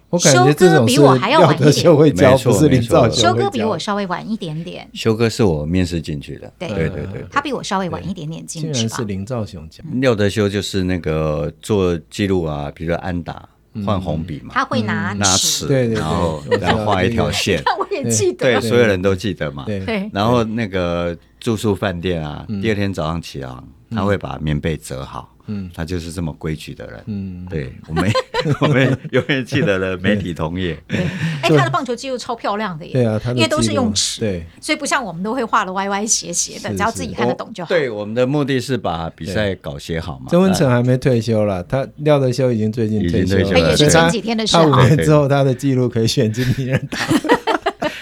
[0.09, 3.11] 我感觉修哥比我还要晚一点，不是林兆雄。
[3.11, 4.87] 修哥比我稍微晚一点点。
[4.93, 8.87] 修哥是我面试进去的，对对对，他比我稍微晚一点点进去。
[8.87, 9.85] 是林兆雄讲。
[9.99, 13.49] 廖德修就是那个做记录啊，比如说安打。
[13.85, 14.51] 换红笔嘛？
[14.55, 17.61] 他会拿拿尺，然后然后画一条线。
[17.77, 19.65] 我也记得，对，所有人都记得嘛。
[19.67, 21.15] 对，然后那个
[21.47, 25.33] 住宿饭店啊，第二天早上起床，他会把棉被折好。
[25.45, 27.01] 嗯，他就是这么规矩的人。
[27.05, 28.11] 嗯，对，我们
[28.59, 30.77] 我们永远记得了媒体同业。
[30.91, 32.91] 哎，他的棒球记录超漂亮的耶。
[32.91, 37.69] 对啊，因为都是用尺，对，所以不像我们都会画的歪歪斜斜的，只要自己看得懂就好。
[37.69, 40.25] 对，我们的目的是把比赛稿写好嘛。
[40.29, 44.57] 曾文成还没退休了，他廖德修已经最近退休了，也是前几天的事。
[44.57, 47.07] 他五年之后，他的记录可以选进名人堂。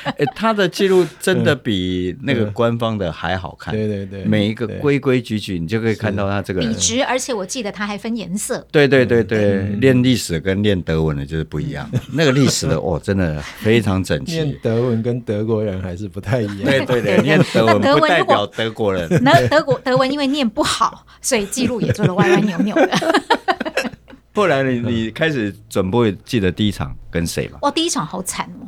[0.05, 3.73] 哎，他的记录真的比那个官方的还好看。
[3.73, 6.69] 对对对，每一个规规矩矩，你就可以看到他这个人。
[6.69, 8.65] 笔直，而且我记得他还分颜色。
[8.71, 11.89] 对对对对，练历史跟练德文的就是不一样。
[12.11, 14.35] 那个历史的哦，真的非常整齐。
[14.41, 16.63] 练德文跟德国人还是不太一样。
[16.63, 19.09] 对对对，练德文不代表德国人。
[19.23, 22.89] 那德国德文因为念不好，所以记录也做的歪歪扭扭的。
[24.31, 27.59] 不然你你开始转播，记得第一场跟谁吗？
[27.61, 28.67] 哇，第一场好惨哦，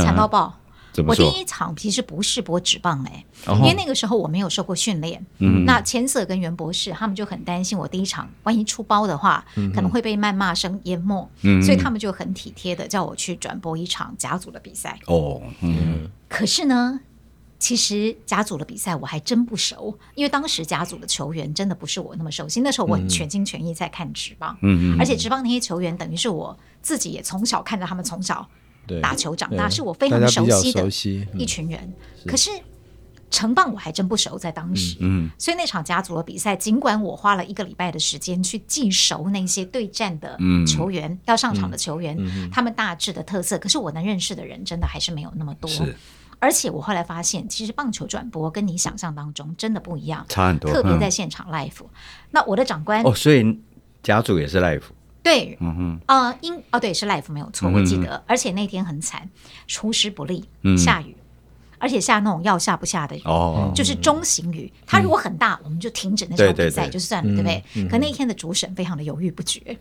[0.00, 0.60] 惨到爆。
[1.08, 5.26] 我第一场其实不是播纸棒嘞，因为那个时候我没有受过训练。
[5.38, 11.28] 嗯，那千色跟袁博士他们就很担心我第一场万一出包的话，可能会被谩骂声淹没。
[11.42, 14.96] 嗯，所以他们就很体贴的叫我去转播一场甲组的比赛。
[15.08, 16.08] 哦，嗯。
[16.28, 17.00] 可是呢，
[17.58, 22.60] 其实甲组的比赛我还真不熟，因为当时甲组的球员真的不是我那么熟悉。
[22.60, 28.48] 那时候我很全心全意在看职棒，嗯，而且职棒那些球员等于是我自己也从小看着他们从小。
[29.02, 30.86] 打球长大是我非常熟悉的
[31.34, 31.92] 一群人，
[32.26, 32.50] 可是
[33.30, 42.16] 城棒我还真不熟，在当时，嗯所以那场甲组的比赛，尽管我花了一个礼拜的时间去记熟那些对战的球员，要上场的球员，
[42.52, 45.68] 他们大致的特色，可是我能认识的人真的还是没有那么多。
[46.38, 51.72] 而且我后来发现，其实棒球转播跟你想象当中真的不一样，差很多，特别在现场 live。
[52.30, 53.58] 那我的长官哦，所以
[54.02, 54.82] 甲组也是 live。
[55.24, 59.28] 对，嗯哼，啊，因哦，对，是 life 没有错，我记得，而且那天很惨，
[59.66, 60.44] 出师不利，
[60.76, 61.16] 下雨，
[61.78, 64.70] 而且下那种要下不下的雨，哦，就是中型雨。
[64.86, 67.88] 它如果很大，我们就停止那场比赛就算了，对不对？
[67.88, 69.76] 可那一天的主审非常的犹豫不决，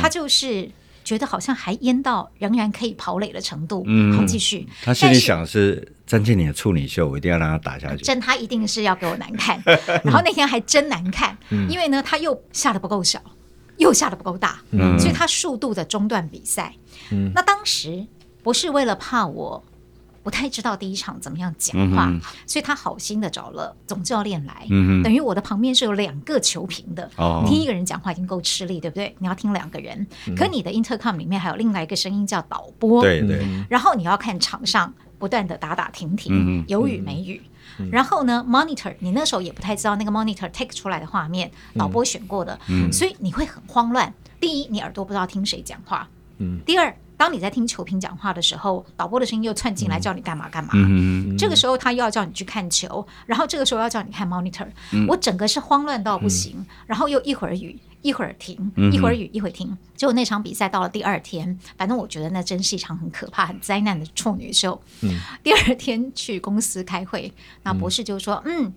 [0.00, 0.70] 他就是
[1.04, 3.84] 觉得好像还淹到仍然可以跑垒的程度，
[4.16, 4.66] 好继续。
[4.82, 8.02] 他心里想是詹庆龄的处女秀，我一定要让他打下去。
[8.02, 9.62] 真他一定是要给我难看，
[10.02, 11.36] 然后那天还真难看，
[11.68, 13.20] 因为呢他又下的不够小。
[13.78, 14.60] 又下的不够大，
[14.98, 16.74] 所以他数度的中断比赛。
[17.34, 18.06] 那当时
[18.42, 19.64] 不是为了怕我
[20.22, 29.14] 不太知道第一场怎么样讲话，嗯、所以他好心的找了总教练来，嗯、等于我的旁边是有两个球评的，哦、听一个人讲话已经够吃力，对不对？
[29.20, 37.40] 你要听两个人，嗯、可你的 intercom 里面还有另外一个声音叫导播，对对，然后你要看场上不断的打打停停，嗯、有雨没雨。
[37.78, 44.12] 嗯然后呢，monitor，你那时候也不太知道那个 monitor take 出来的画面，导播选过的，嗯、所以你会很慌乱。
[44.40, 46.06] 第一，你耳朵不知道听谁讲话；
[46.38, 50.70] 嗯、第二，当你在听球评讲话的时候，导播的声音又窜进来叫你干嘛干嘛。
[50.74, 56.56] 嗯、这个时候他又要叫你去看球，然后这个时候要叫你看 monitor，、嗯、我整个是慌乱到不行。
[56.58, 57.78] 嗯、然后又一会儿雨。
[58.02, 59.76] 一会儿停，一会儿雨，一会儿停。
[59.96, 64.80] 结果那场比赛到了第二天，反正我觉得那真是一场很可怕、很灾难的处女秀。
[65.02, 67.32] 嗯、第二天去公司开会，
[67.64, 68.74] 那博士就说：“嗯，嗯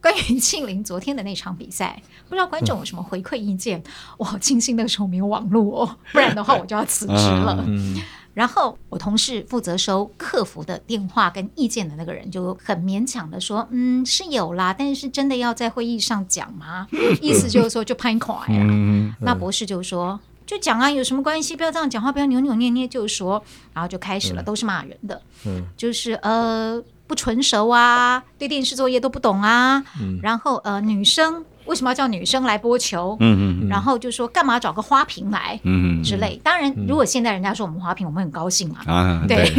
[0.00, 3.78] 关于庆龄昨天的那场比赛，不知道观众有什么回馈意见？
[3.78, 3.84] 嗯、
[4.18, 7.64] 我好庆幸那个时候没有网络哦，不然的话我就要辞职了。
[7.66, 8.00] 嗯”
[8.34, 16.88] 然后我同事负责收客服的电话跟意见的那个人就很勉强的说：“嗯，是有啦，但是真的要在会议上讲吗？
[17.20, 18.60] 意思就是说就拍垮呀。
[18.62, 21.54] 嗯”那博士就说：“就讲啊，有什么关系？
[21.54, 23.42] 不要这样讲话，不要扭扭捏捏，就说。”
[23.74, 31.44] 然后就开始了，都是骂人的，嗯、就是呃不纯熟啊，对电视作业都不懂啊，嗯、然后呃女生。
[31.66, 33.16] 为什么要叫女生来播球？
[33.20, 35.58] 嗯嗯，然后就说干嘛找个花瓶来？
[35.64, 36.40] 嗯之类。
[36.42, 38.80] 当然，如果现在人家说我们花瓶，我们很高兴嘛。
[38.86, 39.50] 啊，对。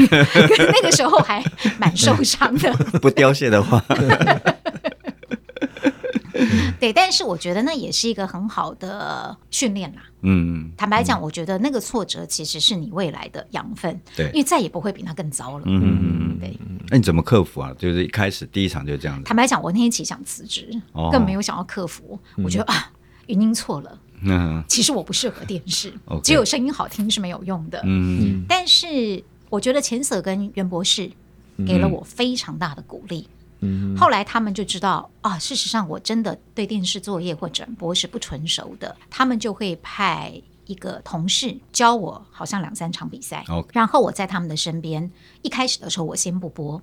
[0.73, 1.43] 那个时候还
[1.79, 2.73] 蛮受伤的。
[3.01, 3.83] 不凋谢的话。
[6.79, 10.01] 对，但是我觉得那也是一个很好的训练啦。
[10.23, 14.01] 嗯，坦白讲，我觉得那个挫折其实是你未来的养分。
[14.15, 15.63] 对，因为再也不会比那更糟了。
[15.65, 16.59] 嗯嗯对。
[16.89, 17.73] 那你怎么克服啊？
[17.77, 19.23] 就是一开始第一场就这样子。
[19.23, 20.69] 坦白讲，我那天其实想辞职，
[21.11, 22.19] 更没有想要克服。
[22.43, 22.91] 我觉得啊，
[23.27, 23.99] 语音错了。
[24.21, 24.63] 嗯。
[24.67, 25.93] 其实我不适合电视，
[26.23, 27.81] 只有声音好听是没有用的。
[27.85, 28.43] 嗯。
[28.47, 31.09] 但是我觉得钱 Sir 跟袁博士
[31.65, 33.27] 给了我非常大的鼓励。
[33.65, 40.33] 嗯，后来他们就知道啊，事实上我真的对电视作业或转播是不纯熟的，他们就会派
[40.65, 45.11] 一个同事教我，好像两三场比赛.然后我在他们的身边。
[45.41, 46.81] 一开始的时候我先不播，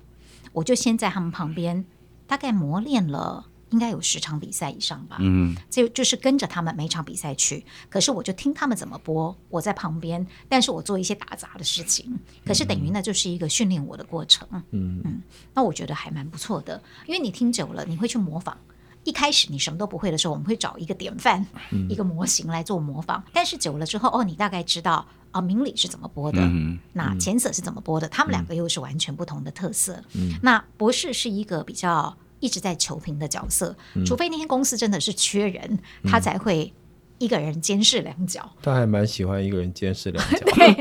[0.53, 1.85] 我就先在他们旁边，
[2.27, 3.47] 大概磨练了。
[3.71, 15.21] 应该有十场比赛以上吧，嗯，就就是跟着他们每场比赛去，可是我就听他们怎么播，我在旁边，但是我做一些打杂的事情，可是等于那就是一个训练我的过程，嗯嗯，
[15.53, 18.57] 那我觉得还蛮不错的，因为你听久了，你会去模仿。
[19.03, 32.17] 一开始你什么都不会的时候，我们会找一个典范，嗯、一个模型来做模仿，但是久了之后，哦，你大概知道啊，明理是怎么播的，嗯、那钱 Sir 是怎么播的，他们两个又是完全不同的特色，嗯、那博士是一个比较。
[32.41, 35.63] 一直在求平的角色，除非那天公司真的是缺人，
[36.01, 36.73] 嗯、他才会
[37.23, 38.49] 一个人监视两角。
[38.61, 40.37] 他还蛮喜欢一个人监视两角。
[40.55, 40.73] 对，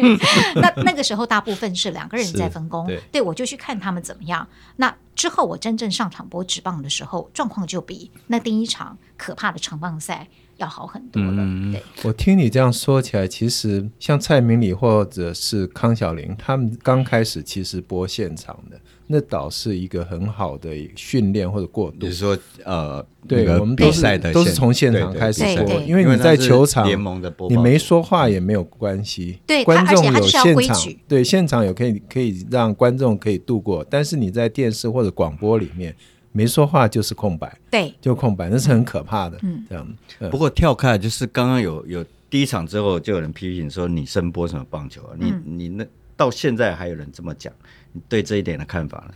[0.57, 2.87] 那那个时候大部分是两个人在分工。
[2.87, 4.47] 对，对，我就去看他们怎么样。
[4.77, 10.27] 那之后我真正上场播直棒的时候，状况就比那第一场可怕的长棒赛
[10.57, 11.35] 要好很多了。
[11.37, 18.81] 嗯、对，我听你这样说起来，其实像蔡明理或者是康晓玲，他们刚开始其实播现场的。
[19.13, 21.97] 那倒是一个很好的训练或者过渡。
[21.99, 29.41] 比如说，呃，对，我们都是都是从现场开始播，因为你在球场联盟的，你没说话也没有关系。
[29.45, 35.93] 对，观众有现场，对，现场有可以可以让观众可以度过，但是你在电视或者广播里面
[36.31, 39.37] 没说话就是空白，对，就空白，那是很可怕的。
[39.43, 40.31] 嗯，这样。
[40.31, 45.17] 不过跳开就是刚刚有有第一场之后，就有人批评说你声播什么棒球啊？
[45.19, 45.85] 你你那
[46.17, 47.53] 到现在还有人这么讲。
[47.93, 49.15] 你对这一点的看法呢？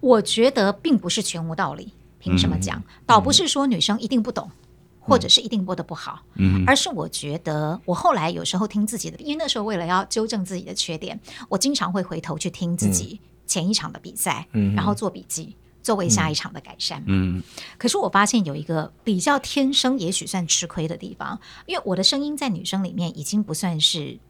[0.00, 1.92] 我觉得并不是全无道理。
[2.18, 2.78] 凭什么讲？
[2.78, 17.02] 嗯、倒不是说女生一定不懂，嗯、或者是一定播得不好，嗯、而是我觉得我后来有时候听自己的，因为那时候为了要纠正自己的缺点，我经常会回头去听自己前一场的比赛，嗯、然后做笔记，作为下一场的改善。
[17.06, 17.42] 嗯，
[17.76, 24.20] 可是我发现有一个比较天生，也许算吃亏的地方，因为我的声音在女生里面已经不算是。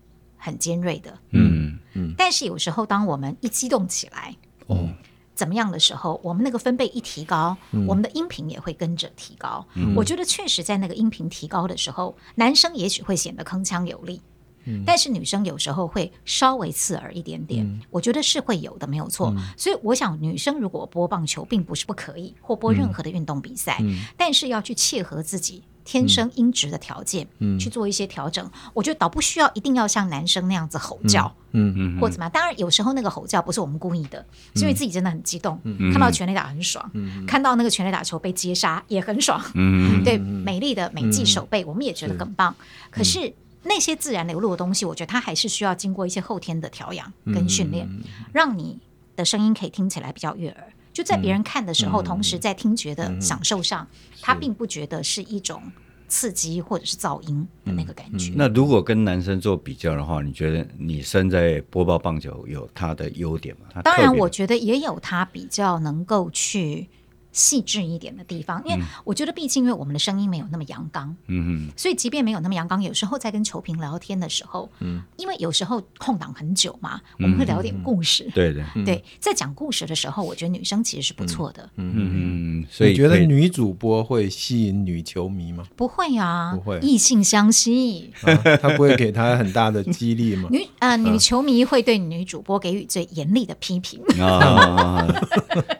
[0.42, 1.78] 很尖锐的，嗯。
[1.94, 4.34] 嗯，但是有时候当我们一激动起来，
[4.66, 4.88] 哦，
[5.34, 9.66] 怎么样的时候，我们那个分贝一提高，嗯、我们的音频也会跟着提高。
[9.74, 14.22] 嗯、我觉得确实在那个音频提高的时候，男生也许会显得铿锵有力，
[14.64, 17.62] 嗯、但是女生有时候会稍微刺耳一点点。
[17.66, 19.28] 嗯、我觉得是会有的，没有错。
[19.36, 25.62] 嗯、所以我想，女生如果播棒球，并不是不可以，或播任何的运动比赛，嗯、但是要去切合自己。
[25.84, 32.30] 天生音质的条件，嗯、去做一些调整，我觉得倒不需要一定要像男生那样子吼叫，嗯嗯，或怎么样。
[32.30, 42.54] 当然，有时候那个吼叫不是我们故意的，嗯、是因为自己真的很激动，嗯、看到全垒打很爽，嗯、看到那个全垒打球被接杀也很爽，嗯， 对，美丽的美记手背，我们也觉得很棒。
[42.90, 43.32] 可是
[43.64, 48.02] 那些自然流露的东西，我觉得它还是需要经过一些后天的调养跟训练，嗯、
[48.32, 48.78] 让你
[49.16, 50.72] 的声音可以听起来比较悦耳。
[50.92, 53.88] 就在别人看的时候，嗯、同时在听觉的享受上，
[54.22, 55.60] 他、嗯、并不觉得是一种
[56.08, 58.30] 刺激或者是噪音的那个感觉。
[58.30, 63.82] 嗯嗯、那如果跟男生做比较的话，你觉得女生在播报棒球有她的优点吗？
[63.82, 66.88] 当然，我觉得也有她比较能够去。
[67.32, 78.62] 细致一点的地方，因为我觉得，毕竟因为我们的声音没有那么阳刚，嗯嗯，所以即便没有那么阳刚，有时候在跟球评聊天的时候，嗯，因为有时候空档很久嘛，我们会聊点故事，对对。
[78.84, 81.92] 对，在讲故事的时候，我觉得女生其实是不错的，嗯。
[81.94, 85.64] 嗯，所以你觉得女主播会吸引女球迷吗？
[85.74, 88.12] 不会啊，不会，异性相吸，
[88.60, 90.48] 她不会给她很大的激励吗？
[90.52, 93.98] 女呃，女球迷会对女主播给予最严厉的批评。
[94.20, 95.06] 啊，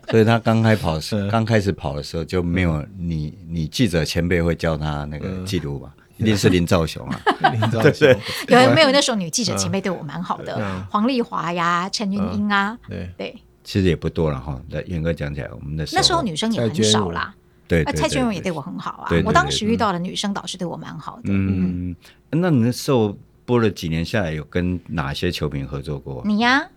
[0.09, 1.42] 所以她刚开跑是 刚。
[1.43, 5.93] 刚开始跑的时候就没有你，你记者前辈会教他那个记录吧？
[6.17, 7.21] 一定是林兆雄啊，
[7.51, 8.09] 林兆雄。
[8.47, 10.87] 有没有那时候女记者前辈对我蛮好的？
[10.89, 13.35] 黄丽华呀，陈云英啊，对对。
[13.65, 14.61] 其实也不多了哈。
[14.69, 17.35] 那严格讲起来，我们的那时候女生也很少啦。
[17.67, 19.11] 对，蔡娟荣也对我很好啊。
[19.25, 21.23] 我当时遇到的女生导师对我蛮好的。
[21.25, 21.97] 嗯，
[22.31, 26.23] 那你那时候播了几年下来，有跟哪些球评合作过？
[26.25, 26.61] 你呀。
[26.61, 26.71] 啊，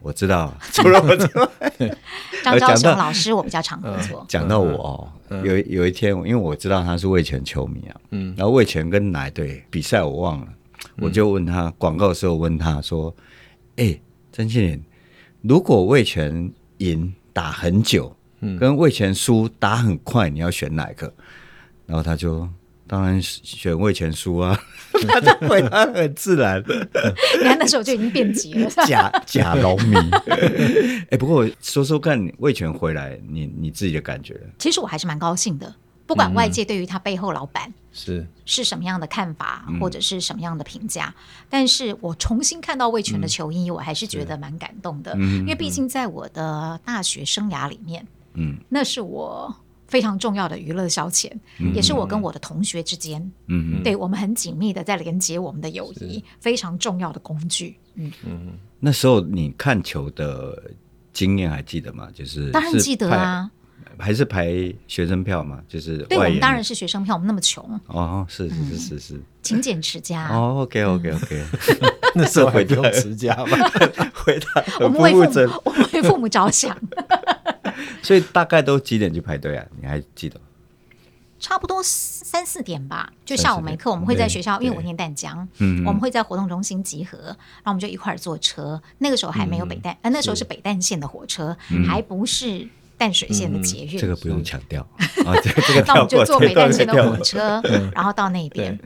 [0.00, 1.48] 我知道，除了我之外
[2.44, 4.24] 张昭雄老师我比较常合作。
[4.28, 10.48] 讲到我哦，有有一天，因为我知道他是魏全球迷啊，嗯，然后魏全跟哪队比赛我忘了，
[10.98, 13.14] 我就问他广告的时候问他说
[13.76, 13.98] ：“哎，
[14.32, 14.82] 曾庆林，
[15.42, 21.12] 如果魏全赢打很久，嗯跟魏全输打很快，你要选哪一个？”
[21.86, 22.48] 然后他就。
[22.88, 24.58] 当然选魏全输啊，
[25.08, 26.62] 他的回答很自然。
[27.38, 29.98] 你看那时候就已经变急了，假假农民。
[31.10, 34.40] 哎，不过说说看，魏全回来，你你自己的感觉？
[34.58, 35.74] 其实我还是蛮高兴的，
[36.06, 41.12] 不管外界对于他背后老板是是什么样的看法，或者是什么样的评价，
[41.50, 49.54] 但是我重新看到魏全的球衣，我还是觉得蛮感动的，因为毕竟在我的大学生涯里面，嗯，那是我。
[49.86, 57.76] 非常重要的娱乐消遣，嗯、也是我跟我的同学之间，嗯，对我们很紧密的在连接我们的友谊，非常重要的工具。
[57.94, 60.70] 嗯嗯，那时候你看球的
[61.12, 62.08] 经验还记得吗？
[62.12, 63.50] 就是当然记得啊，
[63.98, 64.52] 还是排
[64.86, 65.60] 学生票嘛？
[65.68, 70.62] 就是对我们当然是学生票，我们那么穷哦，是是是是是，勤俭持家哦。
[70.62, 71.44] OK OK OK，
[72.14, 73.56] 那时候还不用 持家吧？
[74.12, 76.76] 回答我们为父母，我们为父母着想。
[78.02, 79.66] 所以大概都几点去排队啊？
[79.80, 80.40] 你还记得？
[81.38, 83.12] 差不多三四点吧。
[83.24, 88.80] 就下午没课，我们会在学校，因为我念淡江，嗯，我们会在活动中心集合，然后我们就一块儿坐车。
[88.98, 91.54] 那个时候还没有北淡，呃，那时候是北淡线的火车，
[91.86, 92.66] 还不是
[92.96, 93.98] 淡水线的捷运。
[93.98, 94.88] 这个不用强调。
[95.86, 97.60] 那我们就坐北淡线的火车，
[97.94, 98.76] 然后到那边。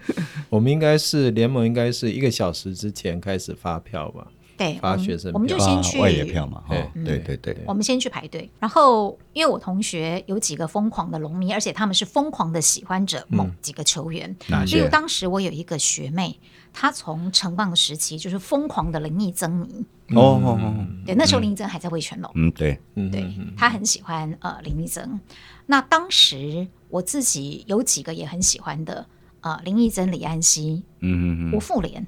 [0.49, 4.27] 我们应该是联盟，应该是一个小时之前开始发票吧。
[4.61, 6.63] 对，发学生我们就先去外野票嘛，
[7.03, 8.51] 对对对，我们先去排队。
[8.59, 14.29] 然后，因为我同学有几个疯狂的龙迷，而且他们是疯狂的喜欢着某几个球员。
[14.67, 16.39] 例如，当时我有一个学妹，
[16.75, 19.87] 她从成棒时期就是疯狂的林毅增迷。
[20.15, 20.59] 哦，
[21.07, 22.31] 对，那时候林毅增还在味全龙。
[22.35, 22.79] 嗯，对，
[23.11, 25.19] 对，她很喜欢呃林毅增。
[25.65, 29.07] 那当时我自己有几个也很喜欢的，
[29.41, 32.07] 呃林毅增、李安熙，嗯嗯嗯，吴富连，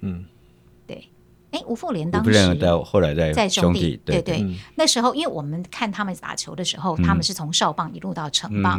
[0.00, 0.24] 嗯。
[1.56, 2.30] 哎，吴富莲当时
[2.84, 8.78] 后来在在兄弟，对对，那时候因为我们看他们打球的时候，他们是从少棒一路到城棒，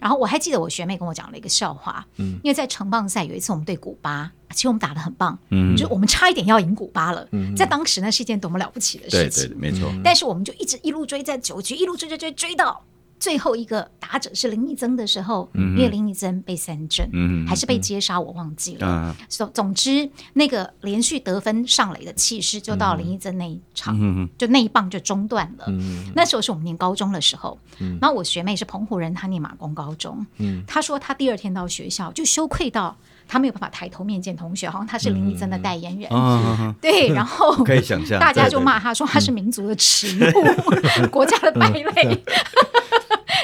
[0.00, 5.38] 然后我还记得我学妹跟我讲了一个笑话，因为在城棒赛有一次我们对古巴，其实我们打的很棒，
[5.76, 12.82] 就我们差一点要赢古巴了，在当时那是一件多么了不起的事情，对对，没错，但是我们就一直一路追，在九局一路追追追追到。
[13.18, 17.10] 最后一个打者是林义增的时候，因为林义增被三振，
[17.48, 19.16] 还是被接杀，我忘记了。
[19.28, 25.66] 总总之，那个连续得分上垒的气势，就到林义增那一场，就那一棒就中断了。
[26.14, 27.58] 那时候是我们念高中的时候，
[28.00, 30.24] 然后我学妹是澎湖人，她念马公高中。
[30.66, 32.96] 她说她第二天到学校就羞愧到
[33.26, 36.08] 她没有办法抬头面见同学，好像她是林义珍的代言人。
[36.80, 40.30] 对，然后可以想象，大家就骂她说她是民族的耻辱，
[41.10, 42.22] 国家的败类。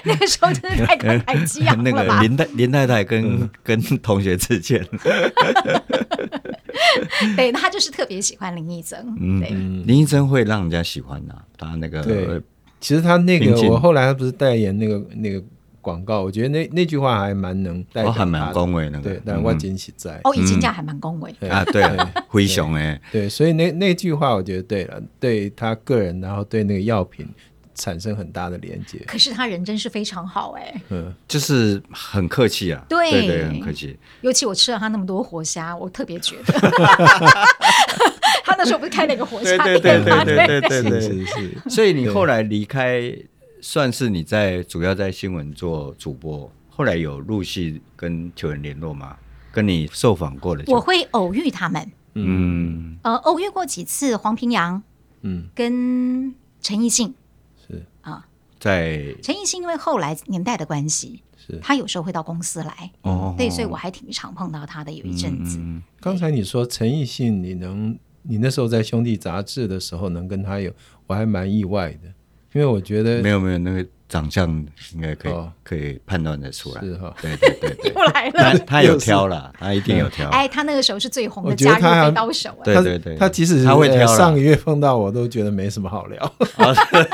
[0.04, 2.02] 那个时候真的太慷慨激昂了吧？
[2.02, 4.84] 那个林太林太太跟 跟同学之间，
[7.36, 9.16] 对，他就是特别喜欢林义增。
[9.20, 11.34] 嗯，林义珍会让人家喜欢呐。
[11.56, 12.40] 他那个，对，
[12.80, 15.42] 其实他那个，我后来他不是代言那个那个
[15.80, 19.10] 广告，我觉得那那句话还蛮能代表，还蛮恭维那个。
[19.10, 21.64] 对，但我惊喜在哦，以前这样还蛮恭维啊。
[21.66, 21.84] 对，
[22.28, 27.28] 灰熊哎，对，所以那那句话我觉得对了，对他个人，然后对那个药品。
[27.74, 28.98] 产生很大的连接。
[29.06, 33.98] 可是他人真是非常好哎、欸，嗯，就是很客气啊，对对对，很客气。
[34.20, 36.52] 尤其我吃了他那么多活虾，我特别觉得，
[38.44, 40.24] 他那时候不是开了一个活虾店吗？
[40.24, 41.70] 对对对对对对，是是是。
[41.70, 43.12] 所以你后来离开，
[43.60, 49.16] 算是你在主要在新闻做主播，后来有陆续跟球员联络吗？
[49.52, 54.82] 跟你受访过的，我会偶遇他们，嗯，呃，偶遇过几次黄平阳，
[55.20, 57.14] 嗯，跟陈奕迅
[58.62, 65.58] 在陈奕迅因为后来年代的关系，是他有时候会到公司来，哦，对，所以我还挺常碰到他的，有一阵子。
[65.58, 70.72] 嗯刚才你说陈奕迅，你能，你那时候在兄弟杂志的时候能跟他有，
[71.08, 72.08] 我还蛮意外的，
[72.52, 74.48] 因为我觉得没有没有那个长相
[74.94, 86.20] 应该可以、哦可以判断得出来，是哈对对对对， 又来了，他有挑了，他一定有挑，哎，他那个时候是最红的假日觉得他还飞刀手，哎，他对对对，他即使他会挑上个月碰到我都觉得没什么好聊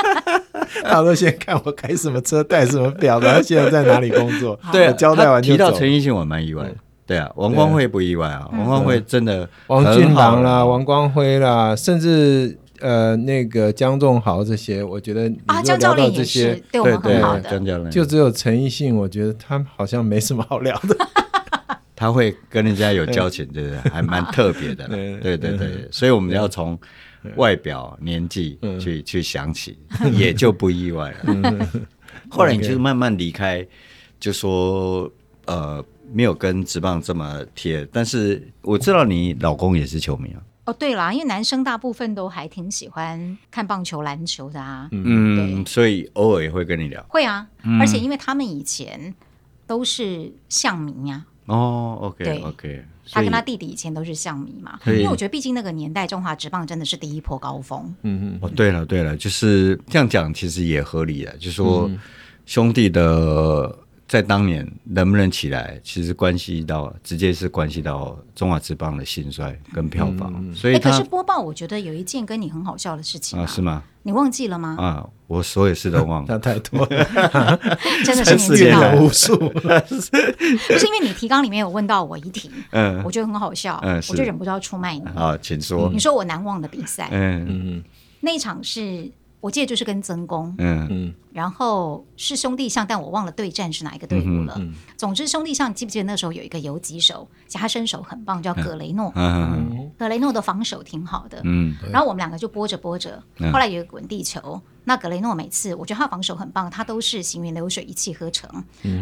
[0.84, 5.88] 他都先看我开什么车、带什么表，然后现在在哪里工作， 对啊交代完就提到陈。
[5.88, 6.74] 奕迅，我蛮意外的。
[7.06, 17.90] 对啊，王光辉不意外啊，王光辉真的王俊郎啦、王光辉啦，甚至呃那个江仲豪这些，我觉得你啊，如果江教聊到练这些是，对对很好的，江教练。
[17.90, 20.94] 就只有陈奕迅，我觉得他好像没什么好聊的。
[21.96, 23.90] 他会跟人家有交情，对不对？
[23.90, 25.18] 还蛮特别的对。
[25.20, 26.78] 对对，所以我们要从
[27.36, 29.78] 外表、年纪去去想起，
[30.12, 31.68] 也就不意外了。
[32.30, 33.66] 后来你就慢慢离开，
[34.20, 35.10] 就说
[35.46, 40.42] 呃没有跟职棒这么贴，但是我知道你老公也是球迷啊。
[40.66, 47.02] 哦，对啦，因为男生大部分都还挺喜欢看棒球、篮球的啊，嗯，所以偶尔也会跟你聊。
[47.08, 47.48] 会啊，
[47.80, 49.14] 而且因为他们以前
[49.66, 61.90] 都是象迷呀、哦，OK 对 OK，他跟他弟弟以前都是象迷嘛，所以因为我觉得毕竟那个年代中华职棒真的是第一波高峰，嗯嗯，哦，对了对了，就是这样讲，其实也合理的，就是说
[62.46, 63.76] 兄弟的
[64.08, 73.82] 在当年能不能起来，其实关系到直接是关系到中华之邦的兴衰跟票房，所以哎，可是播报我觉得有一件跟你很好笑的事情啊是吗？
[74.02, 74.76] 你忘记了吗？
[74.80, 76.26] 啊，我所有事都忘了。
[76.26, 77.60] 他 太多了，
[78.02, 79.36] 真的是年纪四年来大，无数。
[79.36, 79.58] 不
[80.78, 85.04] 是因为你提纲里面有问到我一题，嗯我觉得很好笑，嗯我就忍不住要出卖你。
[85.14, 85.98] 啊，请说你。
[85.98, 87.84] 说我难忘的比赛，嗯嗯
[88.20, 89.08] 那一场是
[89.40, 90.86] 我记得就是跟曾公，嗯。
[90.90, 94.54] 嗯然后是兄弟象，但我忘了对战是哪一个队伍了。
[94.58, 99.12] 嗯总之兄弟象，记不记得那时候有一个游击手，他身手很棒，叫葛雷诺。
[99.14, 99.88] 嗯。
[99.96, 101.76] 葛雷诺的防守挺好的，嗯。
[101.92, 103.52] 然后我们两个就拨着拨着，嗯。
[103.52, 108.50] 后来有一个滚地球，那格雷诺每次我觉得他防守很棒，他都是行云流水一气呵成，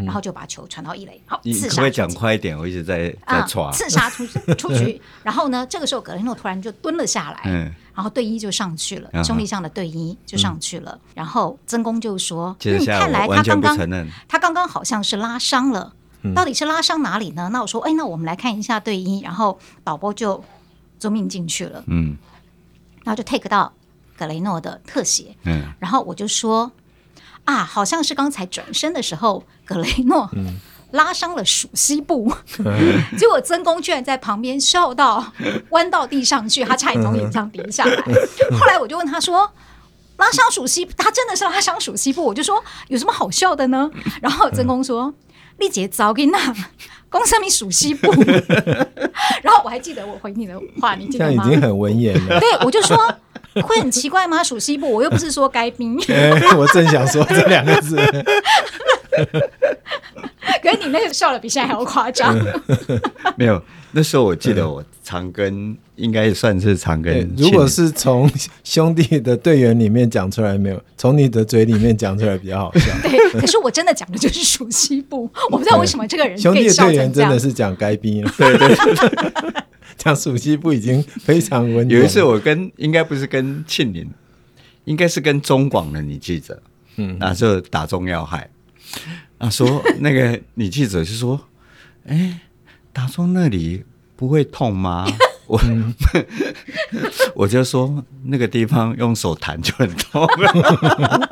[0.05, 2.59] 然后就把球传到一垒，好你刺可不可以讲快一点？
[2.59, 3.73] 我一直在在啊传。
[3.73, 4.27] 刺杀出
[4.57, 13.77] 出去，然后呢，这个时候格雷诺突然就蹲了下来，嗯，然后队医就上去了，兄弟上的队医就上去了，然后曾公就说：“嗯，看来他刚刚。
[14.29, 15.93] 他刚刚好像是拉伤了，
[16.35, 20.45] 到底是拉伤哪里呢？”那我说：“哎，那我们来看一下队医。”然后导播就
[20.99, 22.17] 遵命进去了，嗯
[23.03, 23.73] 然后就 take 到
[24.19, 26.71] 格雷诺的特写，嗯然后我就说
[27.47, 30.31] ：“啊，好像是刚才转身的时候，格雷诺。
[30.93, 32.33] 拉伤了鼠西部，
[33.19, 35.33] 结果曾公居然在旁边笑到
[35.71, 37.97] 弯到地上去，他差点从脸上跌下来。
[38.59, 39.51] 后来我就问他说
[40.17, 43.91] ：“拉伤鼠西，他真的是拉伤鼠西部？”我就说：“有什么好笑的呢？”
[44.23, 45.13] 然后曾公说
[45.59, 46.39] ：“丽姐早给那
[47.11, 48.11] 公什么鼠西部？
[49.43, 51.33] ”然后我还记得我回你的话，你记得吗？
[51.33, 52.41] 这样已经很文言了。
[52.41, 52.97] 对，我就说
[53.63, 54.43] 会很奇怪吗？
[54.43, 56.01] 鼠西部，我又不是说该兵。
[56.09, 57.97] 哎，我正想说这两个字。
[60.63, 62.37] 可是你那个笑的比现在还要夸张。
[63.37, 63.63] 没有，
[63.93, 67.29] 那时候我记得我常跟，应该算是常跟。
[67.37, 68.31] 如果是从
[68.65, 72.93] 兄弟的队员里面讲出来没有，从你的嘴里面讲出来比较好笑。
[73.03, 77.13] 对，可是我真的讲的就是熟悉部， 我不知道为什么这个人兄弟队员。
[77.13, 78.77] 真的是讲该逼了，对对，
[79.97, 81.99] 讲熟悉部已经非常文言。
[81.99, 84.09] 有一次我跟应该不是跟庆林，
[84.85, 86.61] 应该是跟中广的女记者，
[86.97, 88.49] 嗯那就打中要害，
[89.39, 91.41] 啊说那个女记者就说，
[92.07, 92.41] 哎，
[92.93, 93.85] 打中那里
[94.17, 95.07] 不会痛吗？
[95.47, 95.95] 我、嗯
[97.35, 101.29] 我就说那个地方用手弹就很痛了，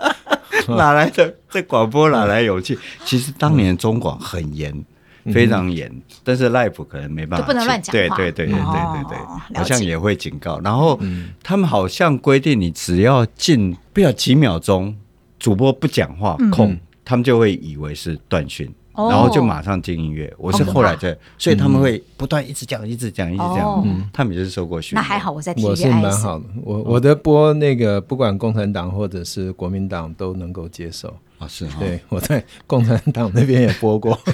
[0.77, 2.79] 哪来的这广播哪来勇气？
[3.05, 4.85] 其实当年中广很严。
[5.33, 5.91] 非常严，
[6.23, 10.61] 但是 live 可能没办法，不能乱讲话对对对对对对对，哦好像也会警告。
[10.61, 11.01] 然后
[11.43, 14.95] 他们好像规定，你只要进不要几秒钟，
[15.39, 20.33] 主播不讲话，空，他们就会以为是断讯，哦然后就马上进音乐。
[20.39, 23.83] 我是后来在，所以他们会不断一直讲，一直讲，一直讲。
[23.85, 25.03] 嗯他们也是受过训练。
[25.03, 31.09] 那还好，我在体我是蛮好的，我我的播那个不管共产党或者是国民党都能够接受。
[31.39, 31.81] 啊，是哈。
[31.81, 34.19] 对，我在共产党那边也播过。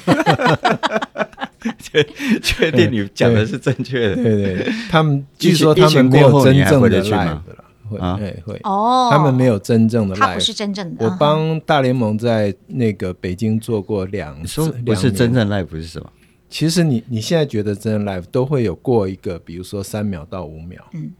[1.78, 2.02] 确
[2.42, 4.14] 确定你讲的是正确的。
[4.14, 8.16] 对对对，他们据说他们没有真正的 live 了，会啊？
[8.16, 8.60] 会会。
[8.62, 11.04] 哦，他们没有真正的 live，他不是真正的。
[11.04, 16.10] 我帮大联盟在那个北京做过两次，说不是真正 live 不是什么？
[16.48, 21.10] 其实你你现在觉得真正 live 都会有过一个，比如说三秒到五秒，嗯，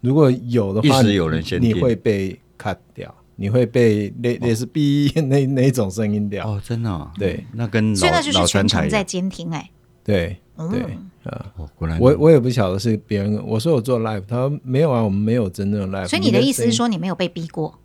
[0.00, 1.74] 如果有的话，一时有人先你。
[1.74, 6.46] 会被 cut 掉，你会被类类似 B 那那一种声音掉。
[6.48, 9.70] 哦，真的哦，对，那跟所以那就是全程在监听哎。
[10.08, 10.80] 对嗯对
[11.24, 16.08] 啊，哦，果然我我也不晓得是别人，我说我做 live，他说没有啊，我们没有真正的 live。
[16.08, 17.78] 所以你的意思是说你没有被逼过？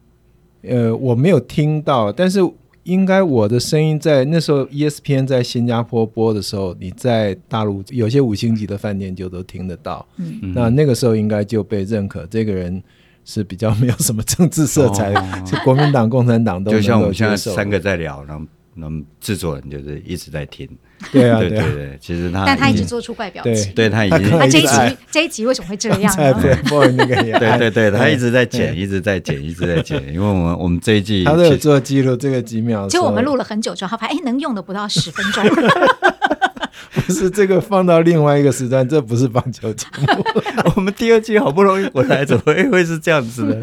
[0.61, 2.39] 呃，我没有听到，但是
[2.83, 10.05] 应该我的声音在那时候 ESPN 在新加坡播的时候，你在大陆有些五星级的饭店就都听得到。
[10.15, 12.81] 嗯，那那个时候应该就被认可，这个人
[13.25, 15.13] 是比较没有什么政治色彩
[15.45, 17.35] 是国民党、共产党都就像我们现在。
[17.35, 20.67] 三个在聊，然后那么制作人就是一直在听，
[21.11, 23.73] 对啊，啊，对对对，其实他但他一直已经做出怪表对情。
[23.73, 26.55] 对他已经他这一一直在集这一集为什么会这在样呢对
[27.59, 32.87] 对对，他一直在对剪，一直在剪，一直在剪，因为我们我们这一季他都有做记录，这个几秒。
[32.87, 35.43] 就我们录了很久之后，他发现哎，能用的不到十分钟。
[36.93, 40.23] 不是这个放到另外一个时段，这不是棒球节目。
[40.75, 43.55] 我们第二季好不容易回来，怎么会会是这样子呢？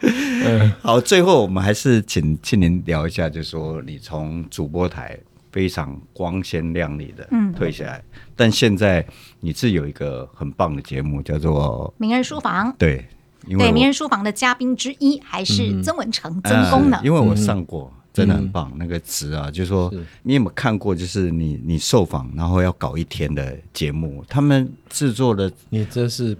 [0.02, 5.18] 嗯，好，最后我们还是请请您聊一下，就是说你从主播台
[5.58, 8.00] 非常光鲜亮丽的嗯退下来，
[8.36, 9.04] 但现在
[9.40, 13.04] 你是有一个很棒的节目，叫做名人书房，对，
[13.44, 17.00] 因为对，名人书房的嘉宾之一还是曾文成、曾呃公呢。
[17.02, 17.92] 因为我上过。
[18.10, 20.92] 真的很棒，嗯那个词啊，就是说是你有没有看过？
[20.92, 26.36] 就是你你受访，然后要搞一天的节目，他们制作的你这是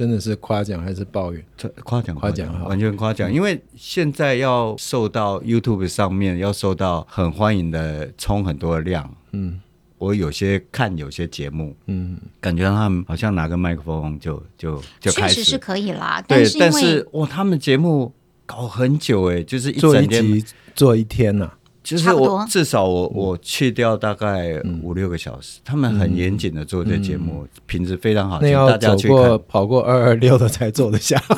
[0.00, 1.44] 真的是夸奖还是抱怨？
[1.58, 9.14] 这夸奖夸奖完全夸奖，因为现在要受到 YouTube 上面要受到很欢迎的冲很多的量。
[9.32, 9.60] 嗯
[9.98, 18.10] 我有些看有些节目，嗯，感觉他们好像拿个麦克风就就就开始确实是可以啦，对，是因为但是哇，他们节目
[18.46, 20.44] 搞很久哎，就是一做一整天，集
[20.74, 21.58] 做一天呐、啊。
[21.82, 29.46] 就是差不多我至少我我去掉大概五六个小时，他们很严谨的做这节目，品质非常好，请那要大家去走过看。
[29.48, 31.20] 跑过二二六的才做得下。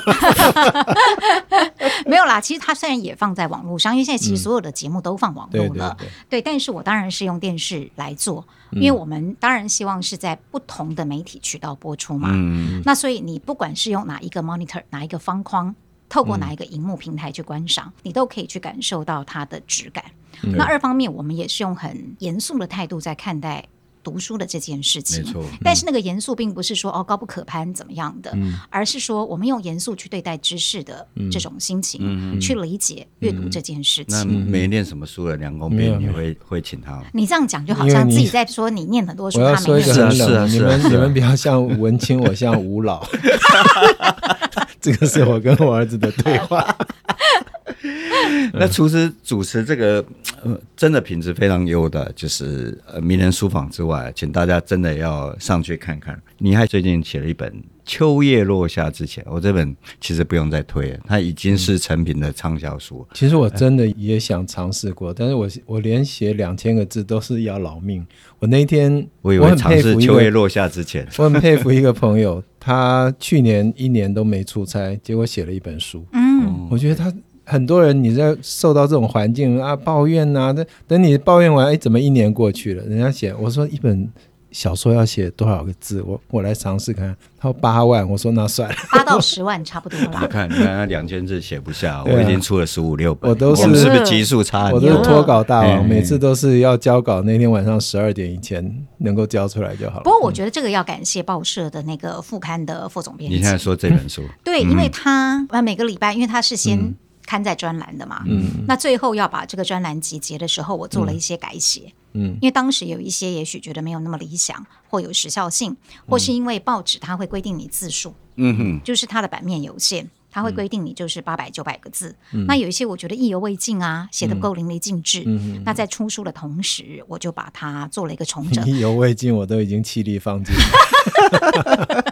[2.05, 2.41] 没有啦。
[2.41, 6.43] 其实它虽然也放在网络上，因为现在其实所有的节目都放网对络了，对对，对。
[6.43, 12.31] 但是我当然是用电视来做，嗯因为我们当然希望是在不同的媒体渠道播出嘛。
[12.33, 15.75] 嗯，那所以你不管是用哪一个 monitor，哪一个方框，
[16.13, 20.05] 透过哪一个荧幕平台去观赏，你都可以去感受到它的质感。
[20.45, 23.65] 嗯那二方面，我们也是用很严肃的态度在看待
[24.03, 25.25] 读书的这件事情。
[25.25, 25.43] 没错。
[25.63, 34.51] 但是那个严肃并不是说哦高不可攀怎么样的，嗯而是说我们用严肃去对待知识的这种心情，去理解阅读这件事嗯那情。
[34.51, 37.05] 没念什么书的梁公斌，你会会请他吗？
[37.15, 40.25] 你这样讲就好像自己在说你念很多书，他没念个是啊书。
[40.25, 43.07] 很冷的，你们你们比较像文青，我像吴老。
[44.83, 46.63] 这个是我跟我儿子的对话。
[48.53, 50.05] 那除此主持这个
[50.43, 56.21] 呃真的品质非常优的，就是呃名人书房之外，请大家真的要上去看看。
[56.39, 57.51] 你还最近写了一本
[57.85, 63.07] 《秋叶落下之前》，我这本其实不用再推了，它已经是成品的畅销书。
[63.15, 68.07] 其实我真的也想尝试过，但是我我连写两千个字都是要老命。
[68.39, 76.05] 我那一天我以为很尝试《佩服，秋叶落下之前》， 我很佩服一个朋友，他去年一年都没出差，结果写了一本书。
[76.13, 77.13] 嗯，我觉得他
[77.45, 82.85] 很多人你在受到这种环境啊抱怨呐、啊，等等你抱怨完，哎，怎么一年过去了？
[82.85, 84.09] 人家写我说一本
[84.53, 86.03] 小说要写多少个字？
[86.03, 87.17] 我我来尝试看。
[87.39, 90.27] 他说八万，我说那算了，八到十万差不多你啦。
[90.31, 94.79] 看，你看那两千字写不下，啊我已经出了十五六本，我都是不是级数差我？
[94.79, 100.03] 都是脱稿大王，嗯每次都是要交稿那天晚上十二点以前能够交出来就好了。
[100.05, 103.37] 不过我觉得这个要感谢报社的那个副刊的副总编辑。
[103.37, 106.95] 你现在说这本书， 对，因为他呃每个礼拜，因为他是先
[107.27, 111.93] 刊在专栏的嘛，嗯那最后要把这个专栏集结的时候，我做了一些改写。
[112.15, 122.15] 嗯因为当时有一些也许觉得没有那么理想，或有时效性，或是因为报纸它会规定你字数，嗯哼，就是它的版面有限，它会规定你就是八百九百个字。
[122.47, 125.23] 那有一些我觉得意犹未尽啊，写的不够淋漓尽致。
[125.27, 128.65] 嗯那在出书的同时，我就把它做了一个重整。
[128.69, 130.55] 意犹未尽，我都已经气力放尽。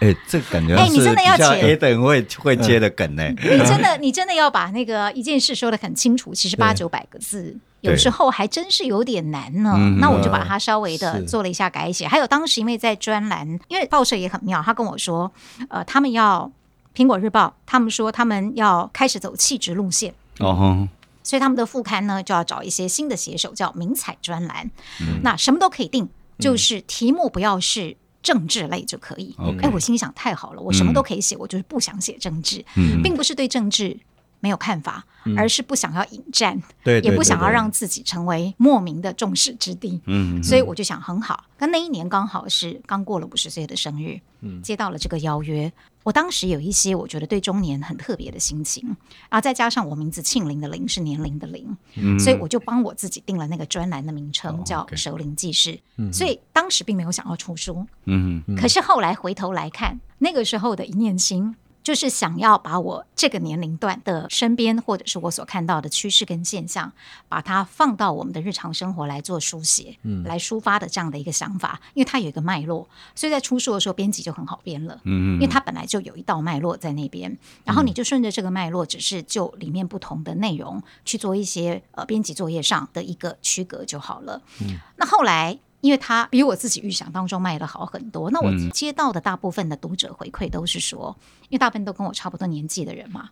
[0.00, 3.28] 哎，这感觉哎，你真的要接 A 等会会接的梗呢？
[3.28, 9.76] 你真的你真的要把那个一件事说的很清楚，其实八九百个字，有时候还真是有点难呢。
[9.98, 12.06] 那我就把它稍微的做了一下改写。
[12.06, 15.30] 还有当时因为在专栏，因为报社也很妙，他跟我说，
[15.68, 16.50] 呃，他们要
[16.94, 20.88] 苹果日报，他们说他们要开始走气质路线哦。
[21.24, 24.70] 所以他们的副刊呢，就要找一些新的写手，叫名采专栏。
[25.00, 29.34] 嗯、那什么都可以定，就是题目不要是政治类就可以。
[29.38, 33.98] 哎、嗯，我心想，太好了，我什么都可以写，嗯、我就是不想写政治，嗯、并不是对政治
[34.40, 40.00] 没有看法，嗯、而是不想要引战，对，也不想要让自己成为莫名的众矢之的。
[40.06, 41.44] 嗯，所以我就想很好。
[41.58, 45.72] 那那一年刚好是刚过了五十岁的生日，嗯，接到了这个邀约。
[46.04, 48.96] 我当时有一些我觉得对中年很特别的心情，
[49.28, 55.72] 啊，再加上我名字庆龄的龄是年龄的龄，嗯、所以我就帮我自己定了那个专栏的名称叫《熟龄记事》。
[55.96, 61.54] 嗯、所以当时并没有想要出书，嗯，可是后来回头来看，那个时候的一念心。
[61.88, 66.92] 就是想要把我这个年龄段的身边，或者是我所看到的趋势跟现象，
[67.30, 77.34] 把它放到我们的日常生活来做书写，嗯，来抒发的这样的一个想法，因为它有一个脉络，所以在出书的时候编辑就很好编了，嗯，因为它本来就有一道脉络在那边，
[77.64, 85.58] 然后你就顺着这个脉络，只是就里面不同的内容去做一些呃编辑作业上的一个区隔就好了，嗯，那后来。
[85.80, 91.16] 因为他比我自己预想当中卖的好很多，那我接到的大部分的读者回馈都是说，
[91.48, 93.30] 因为大部分都跟我差不多年纪的人嘛。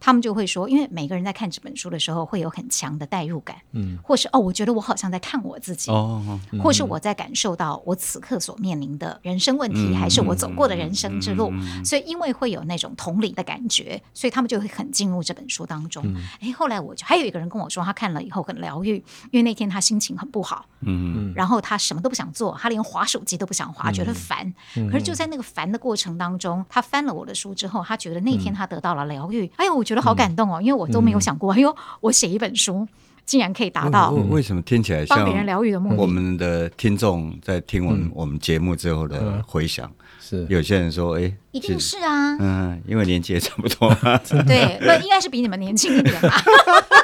[0.00, 6.22] 他们就会说，因为每个人在看这本书的时候会有很强的代入感，嗯，或是哦，我觉得我好像在看我自己，哦，
[6.52, 16.04] 嗯、或是我在感受到我此刻所面临的人生问题，嗯、还是我走过的人生之路，嗯、所以因为会有那种同理的感觉，所以他们就会很进入这本书当中。
[16.40, 18.96] 哎、嗯，后来我就还有一个人跟我说，他看了以后很疗愈，
[19.30, 24.52] 因为那天他心情很不好，嗯，然后他什么都不想做，他连滑手机都不想滑，觉得烦。
[24.76, 29.50] 嗯、可是就在那个烦的过程当中，他翻了我的书之后，他觉得那天他得到了疗愈。
[29.56, 30.00] 哎呦，我觉得。
[30.00, 32.88] 好感动哦，因为我都没有想过， 哎呦，我写一本书
[33.26, 34.10] 竟然可以达到。
[34.30, 35.04] 为什么听起来？
[35.04, 35.96] 像帮别人疗愈的目的？
[35.96, 43.94] 我们的听众在听完我们节目之后的回响是，有些人说，哎，一定是啊，嗯，因为年纪也差不多，
[44.46, 46.30] 对，那应该是比你们年轻一点吧。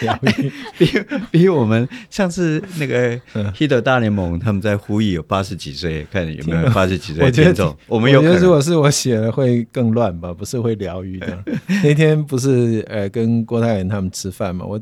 [0.78, 0.86] 比
[1.30, 3.16] 比我们上次那个
[3.52, 7.76] 《Hit 大联盟》，他们在呼吁有八十几岁，看有没有八十几岁的听众。
[7.86, 10.32] 我们有可能，如果是我写了会更乱吧？
[10.32, 11.44] 不是会疗愈的。
[11.82, 14.64] 那天不是呃跟郭泰源他们吃饭嘛？
[14.66, 14.80] 我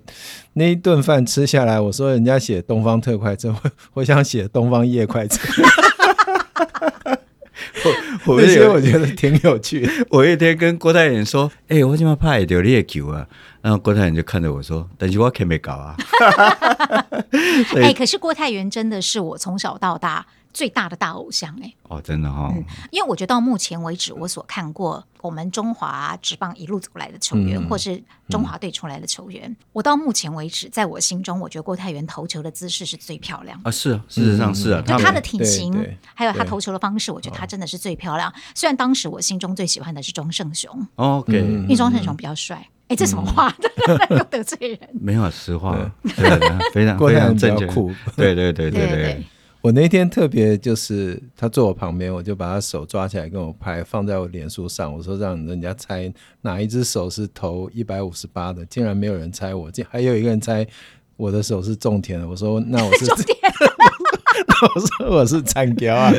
[0.54, 5.36] 那一顿饭吃下来，我说人家写《东方特快车》，我我想写《东方夜快车》。
[8.26, 9.88] 我那些我觉得挺有趣。
[10.10, 13.26] 我一天跟郭泰远说：“哎、欸，我怎么拍到你的球啊？”
[13.62, 15.96] 然后郭泰远就看着我说：“但是我可没搞啊。
[17.76, 20.26] ”哎、欸，可是郭泰元真的是我从小到大。
[20.52, 33.68] 最大的大偶像哎、欸、哦，真的哈、哦嗯，因为我觉得到目前为止，我所看过我们中华职棒一路走来的球员，嗯、或是中华队出来的球员，嗯、我到目前为止，在我心中，我觉得郭泰源投球的姿势是最漂亮的。
[33.68, 33.72] 啊！
[33.72, 35.72] 是啊，事实上是啊，就他的体型，
[36.14, 38.32] 还有他投球的方式，我觉得他真的是最漂亮。
[38.54, 42.68] 虽然当时我心中最喜欢的是庄胜雄，OK，因为庄胜雄比较帅。
[42.88, 43.54] 哎，这什么话？
[44.10, 44.78] 又得罪人？
[44.92, 47.66] 没有实话，对，非常非常正确，
[48.16, 48.52] 对对。
[48.52, 49.24] 对对对。
[49.62, 54.92] 我那天特别就是他坐我旁边，我就把他手抓起来跟我拍，放在我脸书上。
[54.92, 60.66] 我说让人家猜哪一只手是投一百五十八的，竟然没有人猜我，竟还有一个人猜
[61.16, 62.28] 我的手是种田的。
[62.28, 63.36] 我说那我是种田，
[64.74, 66.12] 我说我是残雕啊。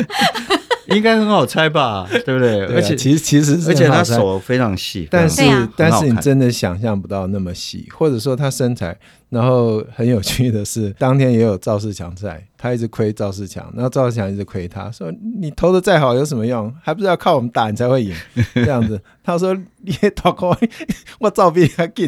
[0.96, 2.66] 应该很好猜吧，对不对？
[2.68, 5.42] 而且其实其实而且他手非常细，但是
[5.76, 8.98] 但是你真的想象不到那么细，或者说他身材。
[9.30, 15.12] 然后很有趣的是，当天也有赵世强在，他一直亏赵世强，然后赵世强一直亏他，说
[15.42, 16.72] 你投的再好有什么用？
[16.84, 18.14] 还不是要靠我们打你才会赢？
[18.54, 20.56] 这样子，他说你投过
[21.20, 22.08] 我照比他紧。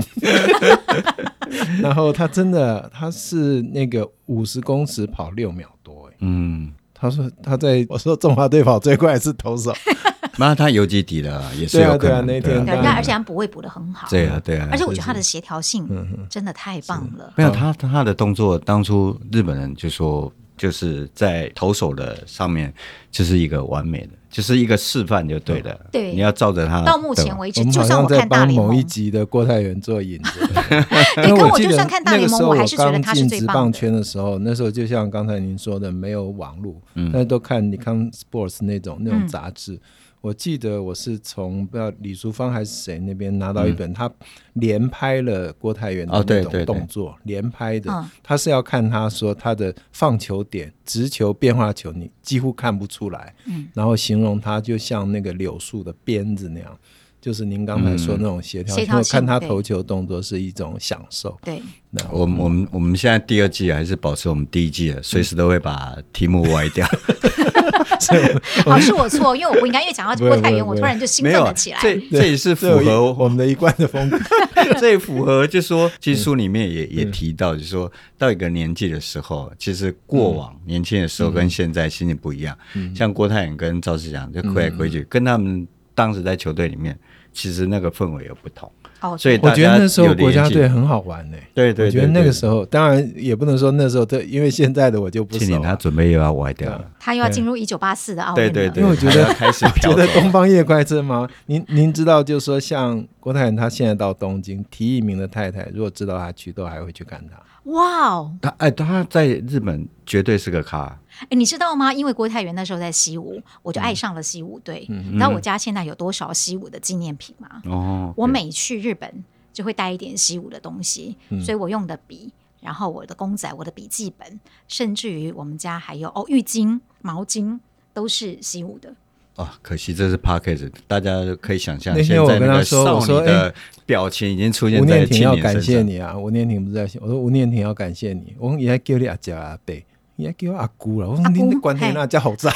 [1.81, 6.71] 然后他真的他是那个五十公尺跑六秒多，嗯。
[7.09, 9.73] 他说他在 我说中华队跑最快是投手，
[10.37, 12.25] 那他游击底的也是有可能。
[12.25, 14.07] 那天，对，而且他补位补的很好。
[14.09, 14.67] 对啊，对啊。
[14.71, 15.87] 而且我觉得他的协调性
[16.29, 17.33] 真的太棒了。
[17.35, 22.73] 没有他他的动作，当初日本人就说就是在投手的上面
[23.11, 25.77] 就是一个完美的，就是一个示范就对了。
[25.91, 26.83] 对，你要照着他。
[26.83, 30.47] 到目前为止，就算我看大联盟某一集的郭泰源做引子。
[31.15, 33.73] 对，跟我就算看大联盟，我还是觉得他是最棒棒。
[33.73, 36.75] 圈的时候，那时候就像刚才您说的，没有网络，
[37.11, 39.79] 但是都看你看 Sports 那种那种杂志。
[40.25, 44.11] 我记得我是从不知道李淑芳还是谁那边拿到一本，他
[44.53, 48.03] 连拍了郭泰源的那种动作，连拍的。
[48.23, 53.35] 他是要看他说他的放球点、直球、变化球，你几乎看不出来。
[53.75, 56.75] 然后形容他就像那个柳树的鞭子那样。
[57.21, 61.35] 就是您刚才说那种协调，看他投球动作是一种享受。
[61.43, 61.59] 对，
[61.89, 66.87] 那我们我们我们现在第二季还是保持我们第一季的，随时都会把题目歪掉。
[68.65, 71.79] 好，是我错，因为我不应该，因为讲到郭泰元，我突然就兴奋了起来。
[71.81, 74.19] 这这也是符合我们的一贯的风格，
[74.79, 82.57] 这也符合，就是说， 其实书里面也也提到，就是说到一个年纪的时候，其实过往年轻的时候跟现在心情不一样。
[82.95, 86.97] 像郭泰源跟赵世祥就规来规矩，跟他们当时在球队里面。
[87.37, 88.71] 其实那个氛围有不同，
[89.01, 91.37] 哦，所以我觉得那时候国家队很好玩呢。
[91.53, 95.59] 对对，我觉得那个时候当然也不能说那时候，对，因为现在的我就不熟。
[95.59, 98.35] 他准备又要歪掉了，他又要进入一九八四的奥运。
[98.35, 101.27] 对对对，因为我觉得 开始 觉得东方夜快车吗？
[101.45, 107.37] 您您知道，就是说像郭泰然，他现在到东京，提一名的太太，如果知道他去，都还会去看他。
[107.65, 110.99] 哇哦，他哎，他在日本绝对是个咖。
[111.21, 111.91] 哎，你知道吗？
[111.93, 114.85] 因为郭泰源那时候在西武，我就爱上了西武队。
[114.89, 117.61] 你知道我家现在有多少西武的纪念品吗？
[117.65, 127.59] 哦，我每去日本就会带一点西武的东西，所以我用的笔，然后我的公仔、我的笔记本，甚至于我们家还有哦浴巾、毛巾，
[127.93, 128.93] 都是西武的。
[129.35, 131.11] 哦，可惜这是 Podcast，大家
[131.41, 131.93] 可以想象。
[132.01, 133.53] 现在我跟他说，我说的
[133.85, 135.31] 表情已经出现在青年身上。
[135.31, 136.17] 吴念婷要感谢你啊！
[136.17, 139.75] 吴念婷不是在我说吴念婷要感谢你，我也叫你阿家阿伯。
[140.17, 141.09] 你还叫阿姑了？
[141.09, 142.53] 我说你管他那叫好赞，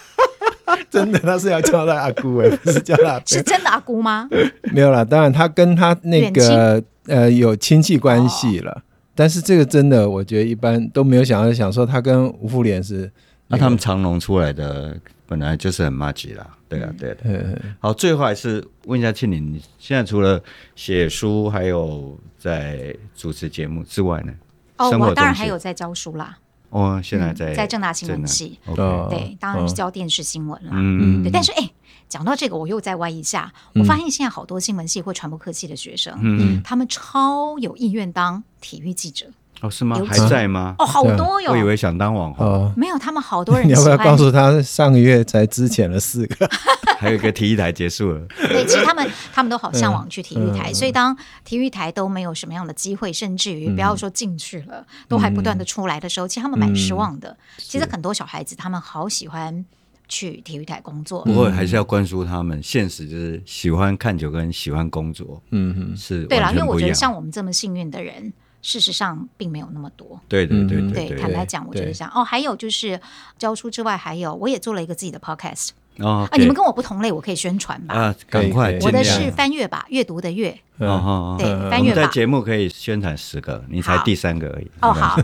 [0.88, 3.20] 真的，他是要叫他阿姑哎，不是叫他。
[3.26, 4.26] 是真的阿姑吗？
[4.72, 8.82] 没有啦，当然他跟他那个呃有亲戚关系了，
[9.14, 13.12] 但是这个真的，我觉得一般都没有想到想说他跟吴富连是，
[13.48, 14.96] 那他们长隆出来的
[15.28, 17.60] 本来就是很麻吉啦，对啊，对的。
[17.80, 20.42] 好，最后还是问一下庆林，你现在除了
[20.74, 24.32] 写书，还有在主持节目之外呢？
[24.78, 26.38] 哦，我当然还有在教书啦。
[26.70, 30.70] 哦，现在在在正大新闻系，对，当然是教电视新闻啦。
[30.72, 31.30] 嗯，对。
[31.30, 31.70] 但是哎，
[32.08, 39.26] 讲到这个，我又再歪一下，我发现现在好多新闻系或传播科系的学生，嗯，他们超有意愿当体育记者。
[39.60, 40.00] 哦，是吗？
[40.06, 40.74] 还在吗？
[40.78, 41.52] 哦，好多哟。
[41.52, 42.72] 我以为想当网红。
[42.76, 43.66] 没有，他们好多人。
[43.68, 46.48] 你要不要告诉他，上个月才资遣了四个？
[46.98, 48.20] 还有一个体育台结束了。
[48.48, 57.36] 对，其实他们他们都好向往去体育台，所以当体育台都没有什么样的机会，甚至于不要说进去了，都还不断的出来的时候，其实他们蛮失望的。
[57.56, 59.64] 其实很多小孩子他们好喜欢
[60.08, 66.24] 去体育台工作，不过还是要灌输他们现实，就是喜欢看球跟喜欢工作，嗯哼，是。
[66.24, 68.32] 对了，因为我觉得像我们这么幸运的人，
[68.68, 70.20] 事实上并没有那么多。
[70.28, 72.12] 对对对对，坦白讲，我觉得这样。
[72.14, 73.00] 哦，还有就是
[73.38, 75.70] 教书之外，还有我也做了一个自己的 podcast。
[75.98, 77.94] 啊，你们跟我不同类，我可以宣传吧？
[77.94, 78.78] 啊，赶快！
[78.82, 80.56] 我的是翻阅吧，阅读的阅。
[80.78, 82.02] 哦，对，翻阅吧。
[82.02, 84.70] 在节目可以宣传十个，你才第三个而已。
[84.80, 85.20] 哦，好，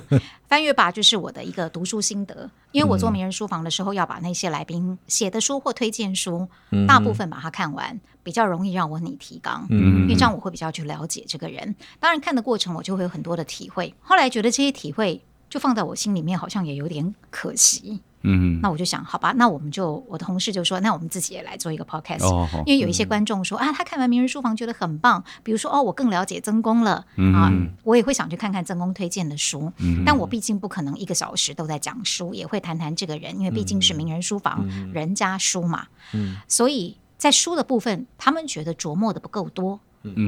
[0.48, 6.48] 翻阅吧就是我的一个读书心得，因为我做名人书房的时候，要把那些来宾写的书或推荐书，
[6.88, 9.64] 大部分把它看完，比较容易让我拟提纲。
[9.70, 11.74] 嗯，因为这样我会比较去了解这个人。
[12.00, 13.94] 当然，看的过程我就会有很多的体会。
[14.00, 18.00] 后来觉得这些体会就放在我心里面，好像也有点可惜。
[18.24, 27.52] 嗯，那我就想，好吧，那我们就我的同事就说，那我们自己也来做一个 podcast，哦，因为有一些观众说、嗯、啊，他看完《名人书房》觉得很棒，比如说哦，我更了解曾公了，嗯、啊，
[27.84, 39.80] 我也会想去看看曾公推荐的书，嗯，但我毕竟不可能一个小时都在讲书，也会谈谈这个人，因为毕竟是名人书房、嗯、人家书嘛，嗯，所以在书的部分，他们觉得琢磨的不够多。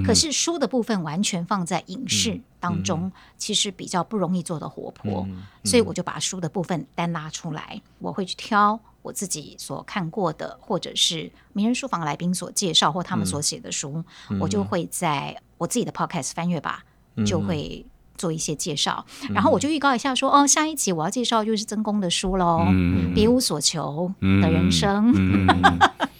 [0.04, 5.26] 可是书的部分完全放在影视当中，其实比较不容易做得活泼，
[5.64, 16.82] 所以我就把书的部分单拉出来，我会去挑我自己所看过的，或者是名人书房来宾所介绍或他们所写的书，嗯、我就会在我自己的 podcast 翻阅吧，
[17.26, 17.84] 就会
[18.16, 25.12] 做一些介绍，嗯、然后我就预告一下说，哦，下一集我要介绍就是曾公的书喽，嗯、别无所求的人生。
[25.14, 25.46] 嗯。
[25.62, 25.78] 嗯。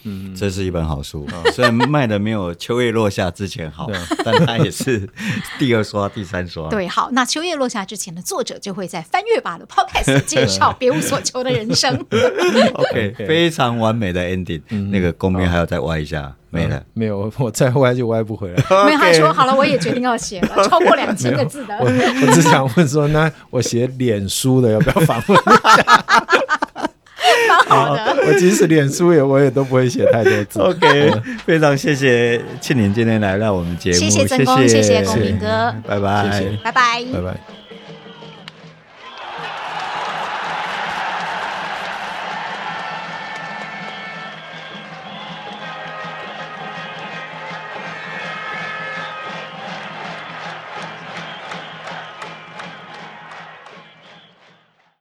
[0.09, 3.89] 嗯， 这是一本好书，虽然卖的没有《秋叶落下》之前好，
[4.25, 5.09] 但它也是
[5.59, 6.69] 第二刷、第三刷。
[6.69, 11.93] 对，好，那《秋叶落下》之前的作者就会在翻阅吧的 Podcast 介绍《别无所求的人生》。
[12.75, 14.63] OK，非常完美的 ending。
[14.93, 18.57] 那个公面还要再歪一下，没了，没有， 我再歪就歪不回来。
[18.87, 21.77] 没有，他说好了，我也决定要写了， 超过两千个字的。
[21.81, 26.05] 我我只想问说，那我写脸书的要不要访问一下？
[27.69, 30.61] 好的，我即使脸书也我也都不会写太多字。
[30.61, 31.13] OK，
[31.45, 37.56] 非常谢谢庆龄今天来到我们节目，谢谢曾公，谢谢公民哥，拜拜，拜拜，拜拜。